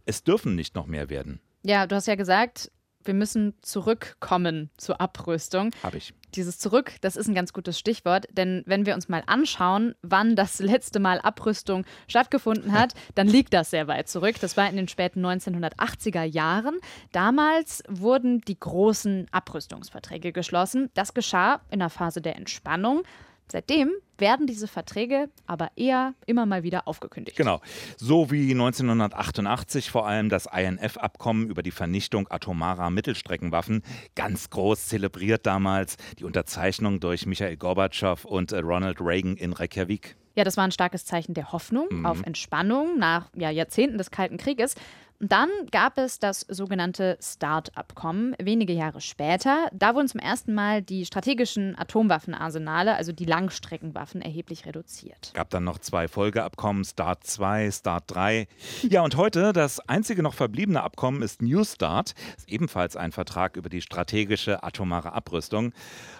es 0.04 0.24
dürfen 0.24 0.56
nicht 0.56 0.74
noch 0.74 0.86
mehr 0.86 1.08
werden. 1.08 1.40
Ja, 1.62 1.86
du 1.86 1.94
hast 1.94 2.06
ja 2.06 2.16
gesagt, 2.16 2.70
wir 3.04 3.14
müssen 3.14 3.54
zurückkommen 3.62 4.70
zur 4.76 5.00
Abrüstung. 5.00 5.70
Habe 5.82 5.98
ich. 5.98 6.14
Dieses 6.34 6.58
Zurück, 6.58 6.94
das 7.02 7.16
ist 7.16 7.28
ein 7.28 7.34
ganz 7.34 7.52
gutes 7.52 7.78
Stichwort, 7.78 8.26
denn 8.32 8.62
wenn 8.64 8.86
wir 8.86 8.94
uns 8.94 9.10
mal 9.10 9.22
anschauen, 9.26 9.94
wann 10.00 10.34
das 10.34 10.60
letzte 10.60 10.98
Mal 10.98 11.20
Abrüstung 11.20 11.84
stattgefunden 12.08 12.72
hat, 12.72 12.94
dann 13.14 13.26
liegt 13.26 13.52
das 13.52 13.70
sehr 13.70 13.86
weit 13.86 14.08
zurück. 14.08 14.36
Das 14.40 14.56
war 14.56 14.68
in 14.68 14.76
den 14.76 14.88
späten 14.88 15.24
1980er 15.24 16.22
Jahren. 16.22 16.78
Damals 17.12 17.82
wurden 17.88 18.40
die 18.40 18.58
großen 18.58 19.26
Abrüstungsverträge 19.30 20.32
geschlossen. 20.32 20.90
Das 20.94 21.12
geschah 21.12 21.60
in 21.68 21.82
einer 21.82 21.90
Phase 21.90 22.22
der 22.22 22.36
Entspannung. 22.36 23.02
Seitdem 23.50 23.90
werden 24.18 24.46
diese 24.46 24.68
Verträge 24.68 25.28
aber 25.46 25.70
eher 25.76 26.14
immer 26.26 26.46
mal 26.46 26.62
wieder 26.62 26.86
aufgekündigt. 26.86 27.36
Genau. 27.36 27.60
So 27.96 28.30
wie 28.30 28.52
1988 28.52 29.90
vor 29.90 30.06
allem 30.06 30.28
das 30.28 30.46
INF-Abkommen 30.46 31.48
über 31.48 31.62
die 31.62 31.70
Vernichtung 31.70 32.30
atomarer 32.30 32.90
Mittelstreckenwaffen 32.90 33.82
ganz 34.14 34.50
groß 34.50 34.86
zelebriert 34.86 35.44
damals. 35.44 35.96
Die 36.18 36.24
Unterzeichnung 36.24 37.00
durch 37.00 37.26
Michael 37.26 37.56
Gorbatschow 37.56 38.24
und 38.24 38.52
äh, 38.52 38.58
Ronald 38.58 39.00
Reagan 39.00 39.36
in 39.36 39.52
Reykjavik. 39.52 40.16
Ja, 40.34 40.44
das 40.44 40.56
war 40.56 40.64
ein 40.64 40.72
starkes 40.72 41.04
Zeichen 41.04 41.34
der 41.34 41.52
Hoffnung 41.52 41.88
mhm. 41.90 42.06
auf 42.06 42.22
Entspannung 42.22 42.98
nach 42.98 43.28
ja, 43.34 43.50
Jahrzehnten 43.50 43.98
des 43.98 44.10
Kalten 44.10 44.38
Krieges. 44.38 44.76
Dann 45.24 45.50
gab 45.70 45.98
es 45.98 46.18
das 46.18 46.40
sogenannte 46.48 47.16
START-Abkommen 47.22 48.34
wenige 48.42 48.72
Jahre 48.72 49.00
später. 49.00 49.68
Da 49.72 49.94
wurden 49.94 50.08
zum 50.08 50.18
ersten 50.18 50.52
Mal 50.52 50.82
die 50.82 51.06
strategischen 51.06 51.78
Atomwaffenarsenale, 51.78 52.96
also 52.96 53.12
die 53.12 53.24
Langstreckenwaffen, 53.24 54.20
erheblich 54.20 54.66
reduziert. 54.66 55.30
Gab 55.34 55.48
dann 55.50 55.62
noch 55.62 55.78
zwei 55.78 56.08
Folgeabkommen, 56.08 56.82
START 56.82 57.22
2, 57.22 57.70
START 57.70 58.02
3. 58.08 58.48
Ja, 58.82 59.02
und 59.02 59.16
heute 59.16 59.52
das 59.52 59.78
einzige 59.88 60.24
noch 60.24 60.34
verbliebene 60.34 60.82
Abkommen 60.82 61.22
ist 61.22 61.40
New 61.40 61.62
START, 61.62 62.16
ist 62.36 62.48
ebenfalls 62.48 62.96
ein 62.96 63.12
Vertrag 63.12 63.56
über 63.56 63.68
die 63.68 63.80
strategische 63.80 64.64
atomare 64.64 65.12
Abrüstung, 65.12 65.72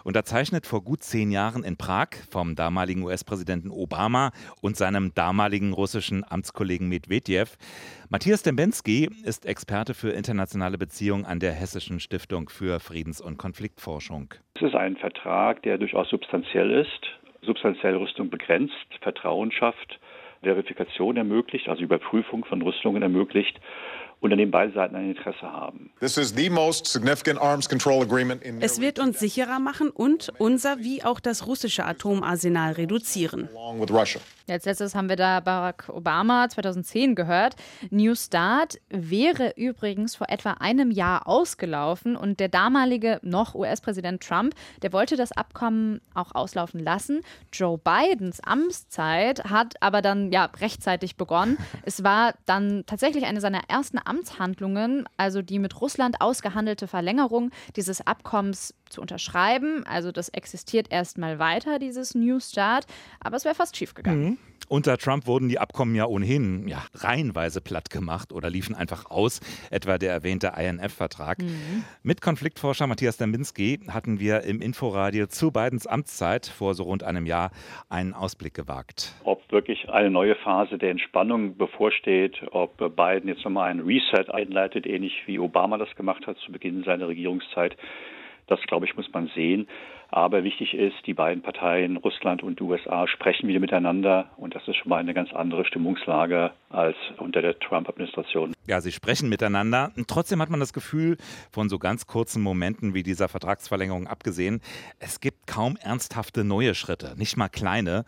unterzeichnet 0.05 0.65
vor 0.65 0.85
gut 0.85 1.03
zehn 1.03 1.33
Jahren 1.33 1.65
in 1.65 1.77
Prag 1.77 2.11
vom 2.31 2.55
damaligen 2.55 3.03
US-Präsidenten 3.03 3.73
Obama 3.73 4.31
und 4.61 4.77
seinem 4.77 5.13
damaligen 5.13 5.73
russischen 5.73 6.23
Amtskollegen 6.23 6.89
Medvedev. 6.89 7.59
Matthias 8.13 8.43
Dembensky 8.43 9.09
ist 9.25 9.47
Experte 9.47 9.95
für 9.95 10.11
internationale 10.11 10.77
Beziehungen 10.77 11.25
an 11.25 11.41
der 11.41 11.53
Hessischen 11.53 11.99
Stiftung 11.99 12.51
für 12.51 12.79
Friedens- 12.79 13.23
und 13.23 13.39
Konfliktforschung. 13.39 14.35
Es 14.53 14.61
ist 14.61 14.75
ein 14.75 14.99
Vertrag, 14.99 15.63
der 15.63 15.79
durchaus 15.79 16.11
substanziell 16.11 16.73
ist, 16.73 17.07
substanziell 17.41 17.97
Rüstung 17.97 18.29
begrenzt, 18.29 18.75
Vertrauen 19.01 19.51
schafft, 19.51 19.99
Verifikation 20.43 21.17
ermöglicht, 21.17 21.69
also 21.69 21.83
Überprüfung 21.83 22.45
von 22.45 22.61
Rüstungen 22.61 23.01
ermöglicht 23.01 23.59
und 24.23 24.33
an 24.33 24.39
dem 24.39 24.51
beide 24.53 24.73
Seiten 24.73 24.95
ein 24.95 25.11
Interesse 25.11 25.43
haben. 25.43 25.91
Es 26.01 26.17
wird 28.81 28.99
uns 29.01 29.19
sicherer 29.19 29.59
machen 29.59 29.91
und 29.91 30.33
unser 30.39 30.79
wie 30.79 31.03
auch 31.03 31.19
das 31.19 31.47
russische 31.49 31.85
Atomarsenal 31.85 32.73
reduzieren. 32.73 33.49
Als 34.49 34.65
letztes 34.65 34.95
haben 34.95 35.09
wir 35.09 35.17
da 35.17 35.41
Barack 35.41 35.89
Obama 35.89 36.49
2010 36.49 37.15
gehört. 37.15 37.57
New 37.91 38.15
Start 38.15 38.79
wäre 38.91 39.55
übrigens 39.57 40.15
vor 40.15 40.29
etwa 40.31 40.53
einem 40.53 40.91
Jahr 40.91 41.27
ausgelaufen 41.27 42.17
und 42.17 42.39
der 42.39 42.49
damalige 42.49 43.19
noch 43.23 43.55
US-Präsident 43.55 44.23
Trump, 44.23 44.55
der 44.83 44.93
wollte 44.93 45.17
das 45.17 45.33
Abkommen 45.33 46.01
auch 46.15 46.35
auslaufen 46.35 46.81
lassen. 46.81 47.23
Joe 47.53 47.79
Bidens 47.79 48.41
Amtszeit 48.41 49.45
hat 49.45 49.75
aber 49.81 50.03
dann 50.03 50.31
ja 50.31 50.45
rechtzeitig 50.61 51.17
begonnen. 51.17 51.59
Es 51.85 52.05
war 52.05 52.35
dann 52.47 52.85
tatsächlich 52.87 53.25
eine 53.25 53.41
seiner 53.41 53.63
ersten 53.69 53.99
Amtshandlungen, 54.13 55.09
also 55.17 55.41
die 55.41 55.59
mit 55.59 55.81
Russland 55.81 56.21
ausgehandelte 56.21 56.87
Verlängerung 56.87 57.51
dieses 57.77 58.07
Abkommens 58.07 58.75
zu 58.93 59.01
unterschreiben. 59.01 59.85
Also 59.87 60.13
das 60.13 60.29
existiert 60.29 60.91
erstmal 60.91 61.39
weiter, 61.39 61.79
dieses 61.79 62.15
New 62.15 62.39
Start, 62.41 62.87
aber 63.21 63.37
es 63.37 63.45
wäre 63.45 63.55
fast 63.55 63.77
schief 63.77 63.95
gegangen. 63.95 64.23
Mhm. 64.23 64.39
Unter 64.69 64.97
Trump 64.97 65.27
wurden 65.27 65.51
die 65.51 65.59
Abkommen 65.59 65.95
ja 65.95 66.07
ohnehin 66.07 66.67
ja, 66.67 66.83
reihenweise 66.95 67.61
platt 67.61 67.91
gemacht 67.91 68.33
oder 68.33 68.49
liefen 68.49 68.75
einfach 68.75 69.11
aus, 69.11 69.41
etwa 69.71 69.99
der 69.99 70.13
erwähnte 70.13 70.53
INF-Vertrag. 70.57 71.43
Mhm. 71.43 71.85
Mit 72.03 72.23
Konfliktforscher 72.23 72.87
Matthias 72.87 73.19
Dembinski 73.19 73.81
hatten 73.89 74.19
wir 74.19 74.45
im 74.45 74.63
Inforadio 74.63 75.27
zu 75.27 75.51
Bidens 75.51 75.87
Amtszeit 75.87 76.47
vor 76.47 76.75
so 76.75 76.85
rund 76.85 77.03
einem 77.03 77.27
Jahr 77.27 77.51
einen 77.91 78.15
Ausblick 78.15 78.55
gewagt. 78.55 79.15
Ob 79.25 79.43
wirklich 79.53 79.91
eine 79.91 80.11
neue 80.11 80.37
Phase 80.37 80.79
der 80.79 80.91
Entspannung 80.91 81.59
bevorsteht, 81.59 82.41
ob 82.53 82.79
Biden 82.79 83.29
jetzt 83.29 83.45
nochmal 83.45 83.71
einen 83.71 83.81
Reset 83.81 84.31
einleitet, 84.31 84.87
ähnlich 84.87 85.13
wie 85.27 85.39
Obama 85.39 85.77
das 85.77 85.95
gemacht 85.97 86.27
hat 86.27 86.39
zu 86.39 86.51
Beginn 86.51 86.83
seiner 86.85 87.09
Regierungszeit, 87.09 87.77
das, 88.47 88.61
glaube 88.63 88.87
ich, 88.87 88.97
muss 88.97 89.11
man 89.13 89.29
sehen. 89.35 89.69
Aber 90.15 90.45
wichtig 90.45 90.75
ist, 90.75 90.97
die 91.07 91.15
beiden 91.15 91.43
Parteien, 91.43 91.97
Russland 91.97 92.43
und 92.43 92.61
USA, 92.61 93.09
sprechen 93.09 93.49
wieder 93.49 93.61
miteinander. 93.61 94.31
Und 94.37 94.55
das 94.55 94.69
ist 94.69 94.77
schon 94.77 94.91
mal 94.91 94.99
eine 94.99 95.15
ganz 95.15 95.33
andere 95.33 95.65
Stimmungslage 95.65 96.51
als 96.69 96.97
unter 97.17 97.41
der 97.41 97.59
Trump-Administration. 97.59 98.53
Ja, 98.67 98.83
sie 98.83 98.93
sprechen 98.93 99.31
miteinander. 99.31 99.91
Und 99.97 100.09
trotzdem 100.09 100.43
hat 100.43 100.51
man 100.51 100.61
das 100.61 100.75
Gefühl, 100.75 101.17
von 101.51 101.71
so 101.71 101.79
ganz 101.79 102.07
kurzen 102.07 102.43
Momenten 102.43 102.93
wie 102.93 103.03
dieser 103.03 103.29
Vertragsverlängerung 103.29 104.07
abgesehen, 104.07 104.61
es 104.99 105.19
gibt 105.21 105.47
kaum 105.47 105.79
ernsthafte 105.81 106.45
neue 106.45 106.75
Schritte, 106.75 107.15
nicht 107.17 107.39
mal 107.39 107.49
kleine. 107.49 108.05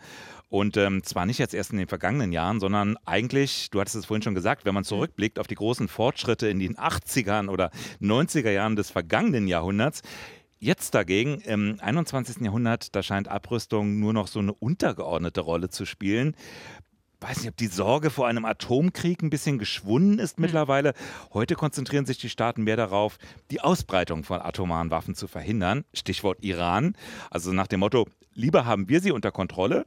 Und 0.49 0.77
ähm, 0.77 1.03
zwar 1.03 1.25
nicht 1.25 1.39
jetzt 1.39 1.53
erst 1.53 1.71
in 1.71 1.77
den 1.77 1.87
vergangenen 1.87 2.31
Jahren, 2.31 2.59
sondern 2.59 2.97
eigentlich, 3.05 3.69
du 3.71 3.79
hattest 3.79 3.95
es 3.95 4.05
vorhin 4.05 4.21
schon 4.21 4.35
gesagt, 4.35 4.65
wenn 4.65 4.73
man 4.73 4.83
zurückblickt 4.83 5.39
auf 5.39 5.47
die 5.47 5.55
großen 5.55 5.87
Fortschritte 5.87 6.47
in 6.47 6.59
den 6.59 6.75
80ern 6.77 7.49
oder 7.49 7.71
90er 8.01 8.51
Jahren 8.51 8.75
des 8.75 8.91
vergangenen 8.91 9.47
Jahrhunderts, 9.47 10.01
Jetzt 10.57 10.95
dagegen, 10.95 11.41
im 11.41 11.77
21. 11.79 12.37
Jahrhundert, 12.37 12.95
da 12.95 13.03
scheint 13.03 13.27
Abrüstung 13.27 13.99
nur 13.99 14.13
noch 14.13 14.27
so 14.27 14.39
eine 14.39 14.53
untergeordnete 14.53 15.41
Rolle 15.41 15.69
zu 15.69 15.85
spielen. 15.85 16.35
Weiß 17.19 17.39
nicht, 17.39 17.49
ob 17.49 17.57
die 17.57 17.67
Sorge 17.67 18.09
vor 18.09 18.27
einem 18.27 18.45
Atomkrieg 18.45 19.21
ein 19.21 19.29
bisschen 19.29 19.59
geschwunden 19.59 20.17
ist 20.17 20.39
mittlerweile. 20.39 20.93
Heute 21.33 21.55
konzentrieren 21.55 22.05
sich 22.05 22.17
die 22.19 22.29
Staaten 22.29 22.63
mehr 22.63 22.77
darauf, 22.77 23.17
die 23.51 23.61
Ausbreitung 23.61 24.23
von 24.23 24.41
atomaren 24.41 24.91
Waffen 24.91 25.13
zu 25.13 25.27
verhindern. 25.27 25.85
Stichwort 25.93 26.43
Iran. 26.43 26.95
Also 27.29 27.51
nach 27.51 27.67
dem 27.67 27.81
Motto, 27.81 28.07
lieber 28.33 28.65
haben 28.65 28.89
wir 28.89 29.01
sie 29.01 29.11
unter 29.11 29.31
Kontrolle, 29.31 29.85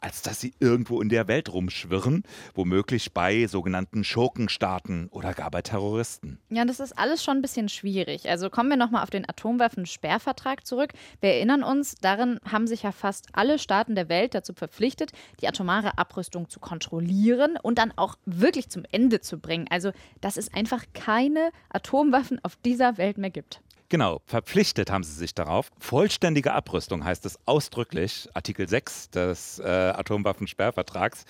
als 0.00 0.22
dass 0.22 0.40
sie 0.40 0.54
irgendwo 0.60 1.00
in 1.00 1.08
der 1.08 1.28
Welt 1.28 1.52
rumschwirren, 1.52 2.24
womöglich 2.54 3.12
bei 3.12 3.46
sogenannten 3.46 4.04
Schurkenstaaten 4.04 5.08
oder 5.10 5.34
gar 5.34 5.50
bei 5.50 5.62
Terroristen. 5.62 6.38
Ja, 6.48 6.64
das 6.64 6.80
ist 6.80 6.98
alles 6.98 7.22
schon 7.22 7.38
ein 7.38 7.42
bisschen 7.42 7.68
schwierig. 7.68 8.28
Also 8.28 8.50
kommen 8.50 8.70
wir 8.70 8.76
nochmal 8.76 9.02
auf 9.02 9.10
den 9.10 9.28
Atomwaffensperrvertrag 9.28 10.66
zurück. 10.66 10.92
Wir 11.20 11.30
erinnern 11.30 11.62
uns, 11.62 11.96
darin 12.00 12.38
haben 12.50 12.66
sich 12.66 12.82
ja 12.82 12.92
fast 12.92 13.28
alle 13.32 13.58
Staaten 13.58 13.94
der 13.94 14.08
Welt 14.08 14.34
dazu 14.34 14.54
verpflichtet, 14.54 15.12
die 15.40 15.48
atomare 15.48 15.98
Abrüstung 15.98 16.48
zu 16.48 16.60
kontrollieren 16.60 17.58
und 17.62 17.78
dann 17.78 17.92
auch 17.96 18.16
wirklich 18.24 18.68
zum 18.70 18.84
Ende 18.90 19.20
zu 19.20 19.38
bringen. 19.38 19.66
Also, 19.70 19.92
dass 20.20 20.36
es 20.36 20.52
einfach 20.52 20.84
keine 20.94 21.50
Atomwaffen 21.68 22.42
auf 22.42 22.56
dieser 22.56 22.98
Welt 22.98 23.18
mehr 23.18 23.30
gibt. 23.30 23.60
Genau, 23.90 24.22
verpflichtet 24.24 24.88
haben 24.88 25.02
sie 25.02 25.12
sich 25.12 25.34
darauf. 25.34 25.72
Vollständige 25.80 26.52
Abrüstung 26.52 27.04
heißt 27.04 27.26
es 27.26 27.40
ausdrücklich, 27.44 28.28
Artikel 28.34 28.68
6 28.68 29.10
des 29.10 29.58
äh, 29.58 29.64
Atomwaffensperrvertrags. 29.64 31.24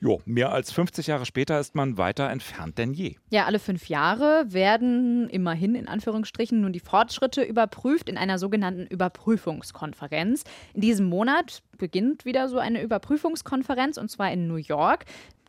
Jo, 0.00 0.20
mehr 0.24 0.50
als 0.50 0.72
50 0.72 1.06
Jahre 1.06 1.24
später 1.24 1.60
ist 1.60 1.76
man 1.76 1.98
weiter 1.98 2.28
entfernt 2.28 2.78
denn 2.78 2.94
je. 2.94 3.14
Ja, 3.30 3.44
alle 3.44 3.60
fünf 3.60 3.88
Jahre 3.88 4.44
werden 4.48 5.30
immerhin 5.30 5.76
in 5.76 5.86
Anführungsstrichen 5.86 6.60
nun 6.60 6.72
die 6.72 6.80
Fortschritte 6.80 7.42
überprüft 7.42 8.08
in 8.08 8.18
einer 8.18 8.40
sogenannten 8.40 8.88
Überprüfungskonferenz. 8.88 10.42
In 10.74 10.80
diesem 10.80 11.06
Monat 11.06 11.62
beginnt 11.78 12.24
wieder 12.24 12.48
so 12.48 12.58
eine 12.58 12.82
Überprüfungskonferenz 12.82 13.98
und 13.98 14.10
zwar 14.10 14.32
in 14.32 14.48
New 14.48 14.56
York. 14.56 15.04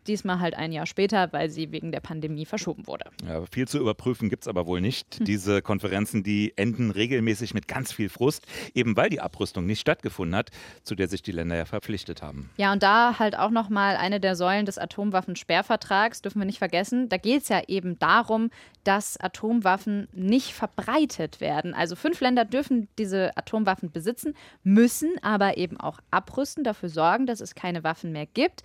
Diesmal 0.08 0.39
halt 0.39 0.55
ein 0.55 0.72
Jahr 0.72 0.86
später, 0.86 1.31
weil 1.31 1.50
sie 1.50 1.72
wegen 1.72 1.91
der 1.91 2.00
Pandemie 2.00 2.46
verschoben 2.46 2.88
wurde. 2.88 3.05
Ja, 3.27 3.46
viel 3.51 3.67
zu 3.67 3.79
überprüfen 3.79 4.29
gibt 4.29 4.43
es 4.43 4.48
aber 4.48 4.65
wohl 4.65 4.81
nicht. 4.81 5.17
Hm. 5.17 5.25
Diese 5.25 5.62
Konferenzen, 5.62 6.24
die 6.24 6.53
enden 6.55 6.91
regelmäßig 6.91 7.53
mit 7.53 7.67
ganz 7.67 7.91
viel 7.91 8.10
Frust, 8.10 8.46
eben 8.74 8.98
weil 8.98 9.10
die 9.10 9.22
Abrüstung 9.22 9.65
nicht 9.65 9.81
stattgefunden 9.81 10.36
hat, 10.36 10.50
zu 10.84 10.96
der 10.96 11.08
sich 11.08 11.22
die 11.22 11.31
Länder 11.31 11.55
ja 11.55 11.65
verpflichtet 11.65 12.22
haben. 12.22 12.50
Ja, 12.58 12.74
und 12.74 12.84
da 12.84 13.20
halt 13.20 13.38
auch 13.38 13.51
nochmal 13.51 13.96
eine 13.96 14.20
der 14.20 14.36
Säulen 14.36 14.65
des 14.65 14.77
Atomwaffensperrvertrags, 14.77 16.22
dürfen 16.22 16.39
wir 16.39 16.46
nicht 16.46 16.60
vergessen. 16.60 17.10
Da 17.10 17.17
geht 17.17 17.43
es 17.43 17.50
ja 17.50 17.62
eben 17.67 18.00
darum, 18.00 18.50
dass 18.84 19.17
Atomwaffen 19.17 20.08
nicht 20.12 20.53
verbreitet 20.53 21.39
werden. 21.39 21.74
Also 21.74 21.96
fünf 21.96 22.20
Länder 22.20 22.46
dürfen 22.46 22.88
diese 22.98 23.36
Atomwaffen 23.38 23.91
besitzen, 23.91 24.36
müssen 24.63 25.12
aber 25.22 25.58
eben 25.58 25.79
auch 25.79 26.00
abrüsten, 26.10 26.63
dafür 26.63 26.89
sorgen, 26.89 27.25
dass 27.25 27.41
es 27.41 27.55
keine 27.55 27.84
Waffen 27.84 28.12
mehr 28.12 28.25
gibt. 28.25 28.63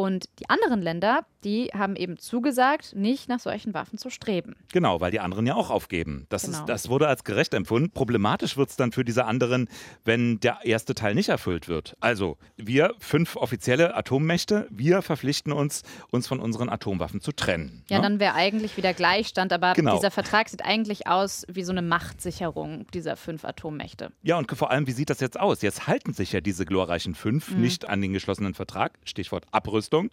Und 0.00 0.30
die 0.38 0.48
anderen 0.48 0.80
Länder, 0.80 1.26
die 1.44 1.70
haben 1.74 1.96
eben 1.96 2.18
zugesagt, 2.18 2.94
nicht 2.94 3.28
nach 3.28 3.40
solchen 3.40 3.74
Waffen 3.74 3.98
zu 3.98 4.10
streben. 4.10 4.56
Genau, 4.72 5.00
weil 5.00 5.10
die 5.10 5.20
anderen 5.20 5.46
ja 5.46 5.54
auch 5.54 5.70
aufgeben. 5.70 6.26
Das, 6.28 6.42
Genau. 6.44 6.58
ist, 6.58 6.66
das 6.66 6.88
wurde 6.88 7.08
als 7.08 7.24
gerecht 7.24 7.54
empfunden. 7.54 7.90
Problematisch 7.90 8.56
wird 8.56 8.70
es 8.70 8.76
dann 8.76 8.92
für 8.92 9.04
diese 9.04 9.24
anderen, 9.24 9.68
wenn 10.04 10.40
der 10.40 10.58
erste 10.64 10.94
Teil 10.94 11.14
nicht 11.14 11.28
erfüllt 11.28 11.68
wird. 11.68 11.96
Also, 12.00 12.36
wir 12.56 12.94
fünf 12.98 13.36
offizielle 13.36 13.94
Atommächte, 13.96 14.66
wir 14.70 15.02
verpflichten 15.02 15.52
uns, 15.52 15.82
uns 16.10 16.26
von 16.26 16.40
unseren 16.40 16.68
Atomwaffen 16.68 17.20
zu 17.20 17.32
trennen. 17.32 17.84
Ja, 17.88 17.98
ne? 17.98 18.02
dann 18.04 18.20
wäre 18.20 18.34
eigentlich 18.34 18.76
wieder 18.76 18.92
Gleichstand, 18.94 19.52
aber 19.52 19.72
Genau. 19.74 19.96
dieser 19.96 20.10
Vertrag 20.10 20.48
sieht 20.48 20.64
eigentlich 20.64 21.06
aus 21.06 21.46
wie 21.48 21.62
so 21.62 21.72
eine 21.72 21.82
Machtsicherung 21.82 22.86
dieser 22.92 23.16
fünf 23.16 23.44
Atommächte. 23.44 24.12
Ja, 24.22 24.36
und 24.38 24.50
vor 24.50 24.70
allem, 24.70 24.86
wie 24.86 24.92
sieht 24.92 25.10
das 25.10 25.20
jetzt 25.20 25.38
aus? 25.40 25.62
Jetzt 25.62 25.86
halten 25.86 26.12
sich 26.12 26.32
ja 26.32 26.40
diese 26.40 26.64
glorreichen 26.64 27.14
fünf 27.14 27.50
Mhm. 27.50 27.60
nicht 27.60 27.88
an 27.88 28.00
den 28.02 28.12
geschlossenen 28.12 28.54
Vertrag, 28.54 28.98
Stichwort 29.04 29.46
Abrüstung. 29.52 30.10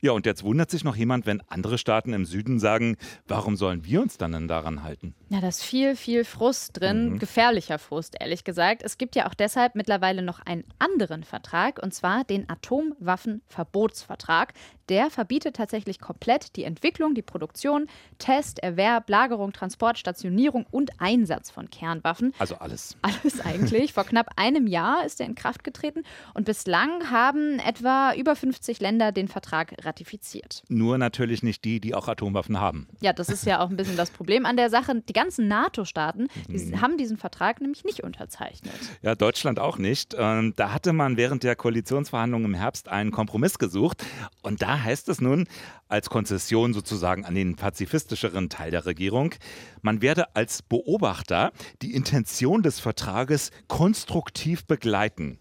Ja, 0.00 0.12
und 0.12 0.26
jetzt 0.26 0.44
wundert 0.44 0.70
sich 0.70 0.84
noch 0.84 0.94
jemand, 0.94 1.26
wenn 1.26 1.42
andere 1.48 1.76
Staaten 1.76 2.12
im 2.12 2.24
Süden 2.24 2.60
sagen, 2.60 2.96
warum 3.26 3.56
sollen 3.56 3.84
wir 3.84 4.00
uns 4.00 4.16
dann 4.16 4.30
denn 4.30 4.46
daran 4.46 4.84
halten? 4.84 5.12
Ja, 5.28 5.40
da 5.40 5.48
ist 5.48 5.64
viel, 5.64 5.96
viel 5.96 6.24
Frust 6.24 6.80
drin, 6.80 7.14
Mhm. 7.14 7.18
gefährlicher 7.18 7.80
Frust, 7.80 8.14
ehrlich 8.20 8.44
gesagt. 8.44 8.82
Es 8.84 8.96
gibt 8.96 9.16
ja 9.16 9.28
auch 9.28 9.34
deshalb 9.34 9.74
mittlerweile 9.74 10.22
noch 10.22 10.38
einen 10.38 10.62
anderen 10.78 11.24
Vertrag, 11.24 11.80
und 11.82 11.92
zwar 11.94 12.22
den 12.24 12.48
Atomwaffenverbotsvertrag. 12.48 14.52
Der 14.88 15.10
verbietet 15.10 15.56
tatsächlich 15.56 16.00
komplett 16.00 16.56
die 16.56 16.64
Entwicklung, 16.64 17.14
die 17.14 17.20
Produktion, 17.22 17.86
Test, 18.18 18.58
Erwerb, 18.60 19.10
Lagerung, 19.10 19.52
Transport, 19.52 19.98
Stationierung 19.98 20.64
und 20.70 20.92
Einsatz 20.98 21.50
von 21.50 21.68
Kernwaffen. 21.68 22.32
Also 22.38 22.54
alles. 22.56 22.96
Alles 23.02 23.40
eigentlich. 23.44 23.92
Vor 23.92 24.04
knapp 24.04 24.28
einem 24.36 24.66
Jahr 24.66 25.04
ist 25.04 25.20
er 25.20 25.26
in 25.26 25.34
Kraft 25.34 25.62
getreten 25.64 26.04
und 26.34 26.44
bislang 26.46 27.10
haben 27.10 27.58
etwa 27.58 28.14
über 28.14 28.34
50 28.34 28.80
Länder 28.80 29.12
den 29.12 29.28
Vertrag 29.28 29.74
ratifiziert. 29.88 30.62
Nur 30.68 30.98
natürlich 30.98 31.42
nicht 31.42 31.64
die, 31.64 31.80
die 31.80 31.94
auch 31.94 32.06
Atomwaffen 32.08 32.60
haben. 32.60 32.86
Ja, 33.00 33.12
das 33.12 33.28
ist 33.28 33.44
ja 33.46 33.60
auch 33.60 33.70
ein 33.70 33.76
bisschen 33.76 33.96
das 33.96 34.10
Problem 34.10 34.46
an 34.46 34.56
der 34.56 34.70
Sache. 34.70 35.02
Die 35.08 35.12
ganzen 35.12 35.48
NATO-Staaten 35.48 36.28
die 36.48 36.58
Mhm. 36.58 36.80
haben 36.80 36.96
diesen 36.98 37.16
Vertrag 37.16 37.60
nämlich 37.60 37.84
nicht 37.84 38.02
unterzeichnet. 38.04 38.72
Ja, 39.02 39.14
Deutschland 39.14 39.58
auch 39.58 39.78
nicht. 39.78 40.14
Ähm, 40.18 40.52
da 40.56 40.72
hatte 40.72 40.92
man 40.92 41.16
während 41.16 41.42
der 41.42 41.56
Koalitionsverhandlungen 41.56 42.46
im 42.46 42.54
Herbst 42.54 42.88
einen 42.88 43.10
Kompromiss 43.10 43.58
gesucht. 43.58 44.04
Und 44.42 44.62
da 44.62 44.82
heißt 44.82 45.08
es 45.08 45.20
nun, 45.20 45.46
als 45.88 46.10
Konzession 46.10 46.74
sozusagen 46.74 47.24
an 47.24 47.34
den 47.34 47.56
pazifistischeren 47.56 48.48
Teil 48.48 48.70
der 48.70 48.86
Regierung, 48.86 49.34
man 49.82 50.02
werde 50.02 50.36
als 50.36 50.62
Beobachter 50.62 51.52
die 51.82 51.94
Intention 51.94 52.62
des 52.62 52.80
Vertrages 52.80 53.50
konstruktiv 53.68 54.66
begleiten. 54.66 55.38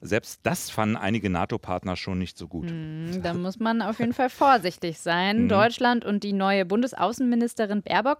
Selbst 0.00 0.40
das 0.42 0.70
fanden 0.70 0.96
einige 0.96 1.30
NATO-Partner 1.30 1.96
schon 1.96 2.18
nicht 2.18 2.36
so 2.36 2.46
gut. 2.48 2.70
Hm, 2.70 3.20
Da 3.22 3.34
muss 3.34 3.58
man 3.58 3.82
auf 3.82 3.98
jeden 3.98 4.12
Fall 4.12 4.30
vorsichtig 4.30 4.98
sein. 4.98 5.44
Mhm. 5.44 5.48
Deutschland 5.48 6.04
und 6.04 6.22
die 6.22 6.32
neue 6.32 6.64
Bundesaußenministerin 6.64 7.82
Baerbock, 7.82 8.18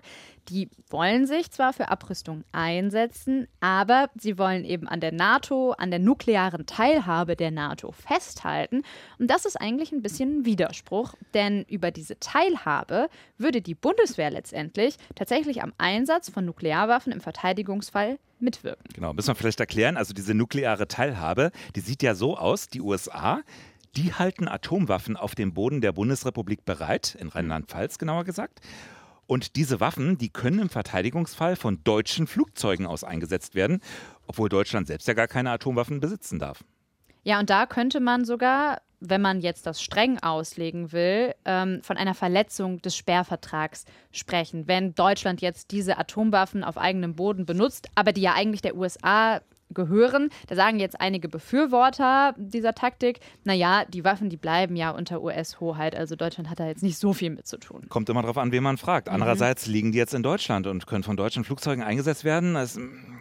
die 0.49 0.69
wollen 0.89 1.27
sich 1.27 1.51
zwar 1.51 1.73
für 1.73 1.89
Abrüstung 1.89 2.45
einsetzen, 2.53 3.49
aber 3.61 4.11
sie 4.19 4.39
wollen 4.39 4.65
eben 4.65 4.89
an 4.89 5.01
der 5.01 5.12
NATO, 5.12 5.73
an 5.73 5.91
der 5.91 6.01
nuklearen 6.01 6.67
Teilhabe 6.67 7.37
der 7.37 7.51
NATO 7.51 7.93
festhalten. 7.93 8.83
Und 9.19 9.29
das 9.31 9.45
ist 9.45 9.61
eigentlich 9.61 9.93
ein 9.93 10.03
bisschen 10.03 10.41
ein 10.41 10.45
Widerspruch, 10.45 11.15
denn 11.35 11.65
über 11.68 11.90
diese 11.90 12.18
Teilhabe 12.18 13.09
würde 13.38 13.62
die 13.62 13.74
Bundeswehr 13.74 14.31
letztendlich 14.31 14.96
tatsächlich 15.14 15.62
am 15.62 15.72
Einsatz 15.79 16.31
von 16.31 16.44
Nuklearwaffen 16.44 17.12
im 17.12 17.20
Verteidigungsfall 17.20 18.18
mitwirken. 18.38 18.85
Genau, 18.94 19.12
müssen 19.12 19.29
wir 19.29 19.35
vielleicht 19.35 19.61
erklären. 19.61 19.96
Also 19.96 20.14
diese 20.14 20.35
nukleare 20.35 20.88
Teilhabe, 20.88 21.50
die 21.74 21.81
sieht 21.81 22.02
ja 22.02 22.14
so 22.14 22.37
aus, 22.37 22.68
die 22.68 22.81
USA, 22.81 23.40
die 23.96 24.12
halten 24.12 24.46
Atomwaffen 24.48 25.16
auf 25.16 25.35
dem 25.35 25.55
Boden 25.55 25.81
der 25.81 25.92
Bundesrepublik 25.92 26.64
bereit, 26.64 27.16
in 27.18 27.29
Rheinland-Pfalz 27.29 27.98
genauer 27.98 28.24
gesagt. 28.24 28.61
Und 29.26 29.57
diese 29.57 29.81
Waffen, 29.81 30.18
die 30.18 30.29
können 30.29 30.61
im 30.61 30.68
Verteidigungsfall 30.68 31.57
von 31.57 31.83
deutschen 31.83 32.26
Flugzeugen 32.26 32.87
aus 32.87 33.02
eingesetzt 33.02 33.55
werden, 33.55 33.81
obwohl 34.26 34.48
Deutschland 34.48 34.87
selbst 34.87 35.09
ja 35.09 35.14
gar 35.14 35.26
keine 35.26 35.50
Atomwaffen 35.50 36.00
besitzen 36.00 36.38
darf. 36.38 36.62
Ja, 37.24 37.40
und 37.40 37.50
da 37.50 37.66
könnte 37.66 37.98
man 37.98 38.24
sogar, 38.24 38.83
wenn 39.01 39.21
man 39.21 39.41
jetzt 39.41 39.67
das 39.67 39.83
streng 39.83 40.19
auslegen 40.23 40.93
will, 40.93 41.35
ähm, 41.45 41.81
von 41.83 41.97
einer 41.97 42.15
Verletzung 42.15 42.81
des 42.83 42.97
Sperrvertrags 42.97 43.85
sprechen. 44.11 44.67
Wenn 44.67 44.95
Deutschland 44.95 45.41
jetzt 45.41 45.71
diese 45.71 45.99
Atomwaffen 45.99 46.65
auf 46.65 46.79
eigenem 46.79 47.15
Boden 47.15 47.47
benutzt, 47.47 47.89
aber 47.95 48.13
die 48.13 48.23
ja 48.23 48.35
eigentlich 48.35 48.63
der 48.63 48.77
USA 48.77 49.41
gehören, 49.71 50.31
da 50.47 50.55
sagen 50.55 50.79
jetzt 50.79 51.01
einige 51.01 51.29
Befürworter 51.29 52.35
dieser 52.39 52.73
Taktik, 52.73 53.21
naja, 53.45 53.85
die 53.85 54.05
Waffen, 54.05 54.31
die 54.31 54.37
bleiben 54.37 54.77
ja 54.77 54.91
unter 54.91 55.23
US-Hoheit, 55.23 55.97
also 55.97 56.17
Deutschland 56.17 56.49
hat 56.51 56.61
da 56.61 56.67
jetzt 56.67 56.83
nicht 56.83 56.99
so 56.99 57.13
viel 57.13 57.31
mit 57.31 57.47
zu 57.47 57.59
tun. 57.59 57.87
Kommt 57.89 58.09
immer 58.09 58.23
darauf 58.23 58.39
an, 58.39 58.53
wen 58.53 58.63
man 58.63 58.77
fragt. 58.77 59.09
Andererseits 59.09 59.67
liegen 59.67 59.93
die 59.93 59.99
jetzt 59.99 60.15
in 60.15 60.23
Deutschland 60.23 60.67
und 60.67 60.87
können 60.87 61.03
von 61.03 61.17
deutschen 61.17 61.45
Flugzeugen 61.45 61.83
eingesetzt 61.83 62.25
werden. 62.25 62.55
Das, 62.55 62.79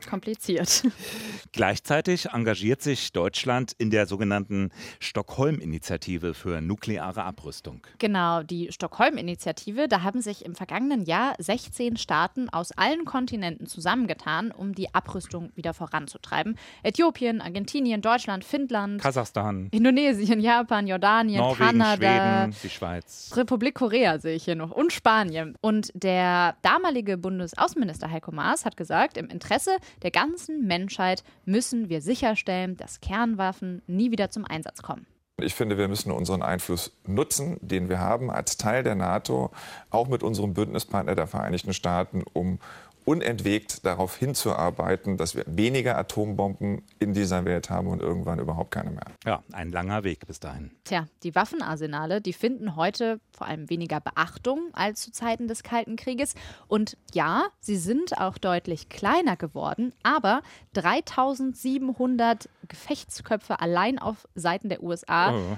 Kompliziert. 0.10 0.84
Gleichzeitig 1.56 2.26
engagiert 2.34 2.82
sich 2.82 3.13
Deutschland 3.13 3.72
in 3.78 3.89
der 3.89 4.08
sogenannten 4.08 4.72
Stockholm-Initiative 5.00 6.34
für 6.34 6.60
nukleare 6.60 7.24
Abrüstung. 7.24 7.80
Genau, 7.98 8.44
die 8.44 8.74
Stockholm-Initiative, 8.74 9.88
da 9.88 10.04
haben 10.04 10.20
sich 10.20 10.44
im 10.44 10.54
vergangenen 10.54 11.06
Jahr 11.06 11.34
16 11.39 11.96
Staaten 11.96 12.50
aus 12.50 12.74
allen 12.74 13.06
Kontinenten 13.06 13.68
zusammengetan, 13.68 14.52
um 14.52 14.76
die 14.76 14.94
Abrüstung 14.94 15.50
wieder 15.56 15.74
voranzutreiben. 15.74 16.58
Äthiopien, 16.84 17.39
Argentinien, 17.39 18.02
Deutschland, 18.02 18.44
Finnland, 18.44 19.02
Kasachstan, 19.02 19.70
Indonesien, 19.72 20.41
Japan, 20.41 20.88
Jordanien, 20.88 21.38
Norwegen, 21.38 21.80
Kanada, 21.80 22.41
Schweden, 22.50 22.56
die 22.63 22.70
Schweiz. 22.70 23.32
Republik 23.34 23.76
Korea 23.76 24.20
sehe 24.20 24.36
ich 24.36 24.44
hier 24.44 24.56
noch 24.56 24.72
und 24.72 24.91
Spanien. 24.91 25.56
Und 25.62 25.89
der 25.94 26.58
damalige 26.63 27.18
Bundesaußenminister 27.18 28.12
Heiko 28.12 28.34
Maas 28.34 28.65
hat 28.65 28.76
gesagt, 28.76 29.15
im 29.15 29.30
Interesse 29.30 29.72
der 30.02 30.12
ganzen 30.12 30.68
Menschheit 30.68 31.24
müssen 31.45 31.89
wir 31.89 32.01
sicherstellen, 32.01 32.77
dass 32.77 33.01
Kernwaffen 33.01 33.81
nie 33.88 34.12
wieder 34.12 34.29
zum 34.29 34.45
Einsatz 34.45 34.81
kommen. 34.81 35.05
Ich 35.41 35.53
finde, 35.53 35.77
wir 35.77 35.89
müssen 35.89 36.12
unseren 36.12 36.41
Einfluss 36.41 36.93
nutzen, 37.05 37.58
den 37.62 37.89
wir 37.89 37.99
haben 37.99 38.31
als 38.31 38.55
Teil 38.55 38.84
der 38.84 38.95
NATO, 38.95 39.51
auch 39.89 40.08
mit 40.08 40.23
unserem 40.23 40.53
Bündnispartner 40.53 41.13
der 41.13 41.27
Vereinigten 41.27 41.73
Staaten, 41.73 42.23
um 42.31 42.60
unentwegt 43.06 43.86
darauf 43.86 44.18
hinzuarbeiten, 44.18 45.18
dass 45.18 45.36
wir 45.36 45.44
weniger 45.48 45.98
Atombomben 45.98 46.82
in 47.00 47.13
dieser 47.13 47.46
Welt 47.46 47.70
haben 47.70 47.88
und 47.88 48.02
irgendwann 48.02 48.39
überhaupt 48.39 48.72
keine 48.72 48.89
mehr. 48.89 49.06
Ja, 49.26 49.44
ein 49.54 49.72
langer 49.72 50.04
Weg 50.04 50.26
bis 50.26 50.39
dahin. 50.39 50.72
Tja, 50.84 51.08
die 51.24 51.36
Waffenarsenale, 51.36 52.20
die 52.20 52.34
finden 52.34 52.76
heute 52.76 53.20
vor 53.32 53.48
allem 53.48 53.70
weniger 53.70 54.02
Beachtung 54.02 54.70
als 54.74 55.02
zu 55.02 55.12
Zeiten 55.12 55.48
des 55.48 55.62
Kalten 55.62 55.96
Krieges. 55.96 56.34
Und 56.68 56.98
ja, 57.13 57.46
sie 57.60 57.78
sind 57.78 58.18
auch 58.18 58.38
deutlich 58.39 58.89
kleiner 58.89 59.38
geworden, 59.38 59.94
aber 60.02 60.41
3700 60.74 62.50
Gefechtsköpfe 62.68 63.60
allein 63.60 64.00
auf 64.00 64.28
Seiten 64.34 64.70
der 64.70 64.82
USA. 64.82 65.36
Oh. 65.36 65.58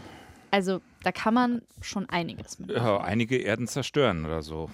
Also 0.51 0.81
da 1.03 1.11
kann 1.11 1.33
man 1.33 1.61
schon 1.81 2.09
einiges 2.09 2.59
mit. 2.59 2.71
Ja, 2.71 2.99
einige 2.99 3.37
Erden 3.37 3.67
zerstören 3.67 4.25
oder 4.25 4.41
so. 4.41 4.69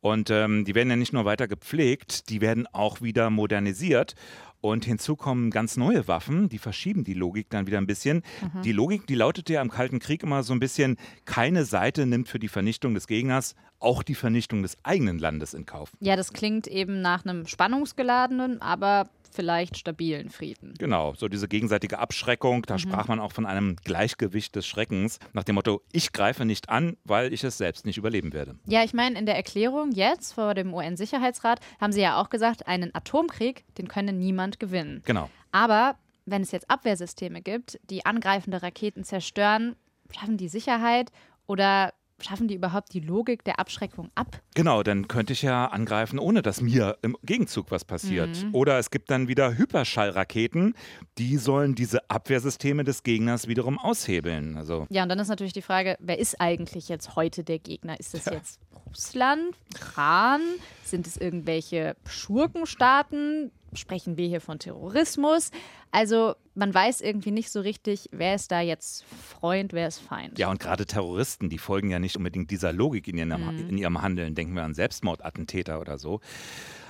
Und 0.00 0.30
ähm, 0.30 0.64
die 0.64 0.74
werden 0.74 0.90
ja 0.90 0.96
nicht 0.96 1.12
nur 1.12 1.24
weiter 1.24 1.48
gepflegt, 1.48 2.28
die 2.28 2.40
werden 2.40 2.66
auch 2.72 3.00
wieder 3.00 3.30
modernisiert. 3.30 4.14
Und 4.60 4.84
hinzu 4.84 5.16
kommen 5.16 5.50
ganz 5.50 5.76
neue 5.76 6.08
Waffen, 6.08 6.48
die 6.48 6.58
verschieben 6.58 7.04
die 7.04 7.14
Logik 7.14 7.48
dann 7.50 7.66
wieder 7.66 7.78
ein 7.78 7.86
bisschen. 7.86 8.22
Mhm. 8.54 8.62
Die 8.62 8.72
Logik, 8.72 9.06
die 9.06 9.14
lautete 9.14 9.52
ja 9.54 9.62
im 9.62 9.70
Kalten 9.70 9.98
Krieg 9.98 10.22
immer 10.22 10.42
so 10.42 10.52
ein 10.52 10.60
bisschen, 10.60 10.96
keine 11.24 11.64
Seite 11.64 12.06
nimmt 12.06 12.28
für 12.28 12.38
die 12.38 12.48
Vernichtung 12.48 12.94
des 12.94 13.06
Gegners 13.06 13.54
auch 13.78 14.02
die 14.02 14.14
Vernichtung 14.14 14.62
des 14.62 14.76
eigenen 14.84 15.18
Landes 15.18 15.52
in 15.54 15.66
Kauf. 15.66 15.92
Ja, 16.00 16.16
das 16.16 16.32
klingt 16.32 16.66
eben 16.66 17.02
nach 17.02 17.24
einem 17.26 17.46
spannungsgeladenen, 17.46 18.60
aber 18.62 19.08
vielleicht 19.32 19.76
stabilen 19.76 20.30
Frieden. 20.30 20.72
Genau, 20.78 21.12
so 21.14 21.28
diese 21.28 21.46
gegenseitige 21.46 21.98
Abschreckung, 21.98 22.62
da 22.62 22.74
Mhm. 22.74 22.78
sprach 22.78 23.06
man 23.08 23.20
auch 23.20 23.32
von 23.32 23.44
einem 23.44 23.76
Gleichgewicht 23.84 24.56
des 24.56 24.66
Schreckens, 24.66 25.18
nach 25.34 25.44
dem 25.44 25.56
Motto, 25.56 25.82
ich 25.92 26.12
greife 26.12 26.46
nicht 26.46 26.70
an, 26.70 26.96
weil 27.04 27.34
ich 27.34 27.44
es 27.44 27.58
selbst 27.58 27.84
nicht 27.84 27.98
überleben 27.98 28.32
werde. 28.32 28.54
Ja, 28.66 28.82
ich 28.82 28.94
meine, 28.94 29.18
in 29.18 29.26
der 29.26 29.36
Erklärung 29.36 29.92
jetzt 29.92 30.32
vor 30.32 30.54
dem 30.54 30.72
UN-Sicherheitsrat 30.72 31.60
haben 31.78 31.92
sie 31.92 32.00
ja 32.00 32.18
auch 32.18 32.30
gesagt, 32.30 32.66
einen 32.66 32.94
Atomkrieg, 32.94 33.64
den 33.76 33.88
könne 33.88 34.14
niemand 34.14 34.45
gewinnen. 34.52 35.02
Genau. 35.04 35.30
Aber 35.52 35.96
wenn 36.24 36.42
es 36.42 36.50
jetzt 36.50 36.70
Abwehrsysteme 36.70 37.40
gibt, 37.40 37.78
die 37.88 38.04
angreifende 38.04 38.62
Raketen 38.62 39.04
zerstören, 39.04 39.76
schaffen 40.10 40.36
die 40.36 40.48
Sicherheit 40.48 41.12
oder 41.46 41.92
schaffen 42.20 42.48
die 42.48 42.54
überhaupt 42.54 42.94
die 42.94 43.00
Logik 43.00 43.44
der 43.44 43.58
Abschreckung 43.58 44.10
ab? 44.14 44.40
Genau, 44.54 44.82
dann 44.82 45.08
könnte 45.08 45.32
ich 45.32 45.42
ja 45.42 45.66
angreifen, 45.66 46.18
ohne 46.18 46.42
dass 46.42 46.60
mir 46.60 46.96
im 47.02 47.16
Gegenzug 47.22 47.70
was 47.70 47.84
passiert. 47.84 48.42
Mhm. 48.42 48.54
Oder 48.54 48.78
es 48.78 48.90
gibt 48.90 49.10
dann 49.10 49.28
wieder 49.28 49.56
Hyperschallraketen, 49.56 50.74
die 51.18 51.36
sollen 51.36 51.74
diese 51.74 52.08
Abwehrsysteme 52.08 52.84
des 52.84 53.02
Gegners 53.02 53.48
wiederum 53.48 53.78
aushebeln. 53.78 54.56
Also 54.56 54.86
Ja, 54.88 55.02
und 55.02 55.08
dann 55.08 55.18
ist 55.18 55.28
natürlich 55.28 55.52
die 55.52 55.62
Frage, 55.62 55.96
wer 56.00 56.18
ist 56.18 56.40
eigentlich 56.40 56.88
jetzt 56.88 57.16
heute 57.16 57.44
der 57.44 57.58
Gegner? 57.58 58.00
Ist 58.00 58.14
es 58.14 58.24
jetzt 58.24 58.60
Russland, 58.86 59.54
Iran? 59.78 60.40
Sind 60.84 61.06
es 61.06 61.16
irgendwelche 61.16 61.96
Schurkenstaaten? 62.06 63.50
Sprechen 63.72 64.16
wir 64.16 64.26
hier 64.28 64.40
von 64.40 64.58
Terrorismus? 64.58 65.50
Also 65.90 66.34
man 66.54 66.72
weiß 66.72 67.00
irgendwie 67.00 67.30
nicht 67.30 67.50
so 67.50 67.60
richtig, 67.60 68.08
wer 68.12 68.34
ist 68.34 68.50
da 68.50 68.60
jetzt 68.60 69.04
Freund, 69.04 69.72
wer 69.72 69.88
ist 69.88 69.98
Feind. 69.98 70.38
Ja, 70.38 70.50
und 70.50 70.60
gerade 70.60 70.86
Terroristen, 70.86 71.48
die 71.50 71.58
folgen 71.58 71.90
ja 71.90 71.98
nicht 71.98 72.16
unbedingt 72.16 72.50
dieser 72.50 72.72
Logik 72.72 73.08
in 73.08 73.18
ihrem, 73.18 73.28
Mhm. 73.56 73.68
in 73.68 73.78
ihrem 73.78 74.00
Handeln. 74.02 74.34
Denken 74.34 74.54
wir 74.54 74.64
an 74.64 74.74
Selbstmordattentäter 74.74 75.80
oder 75.80 75.98
so. 75.98 76.20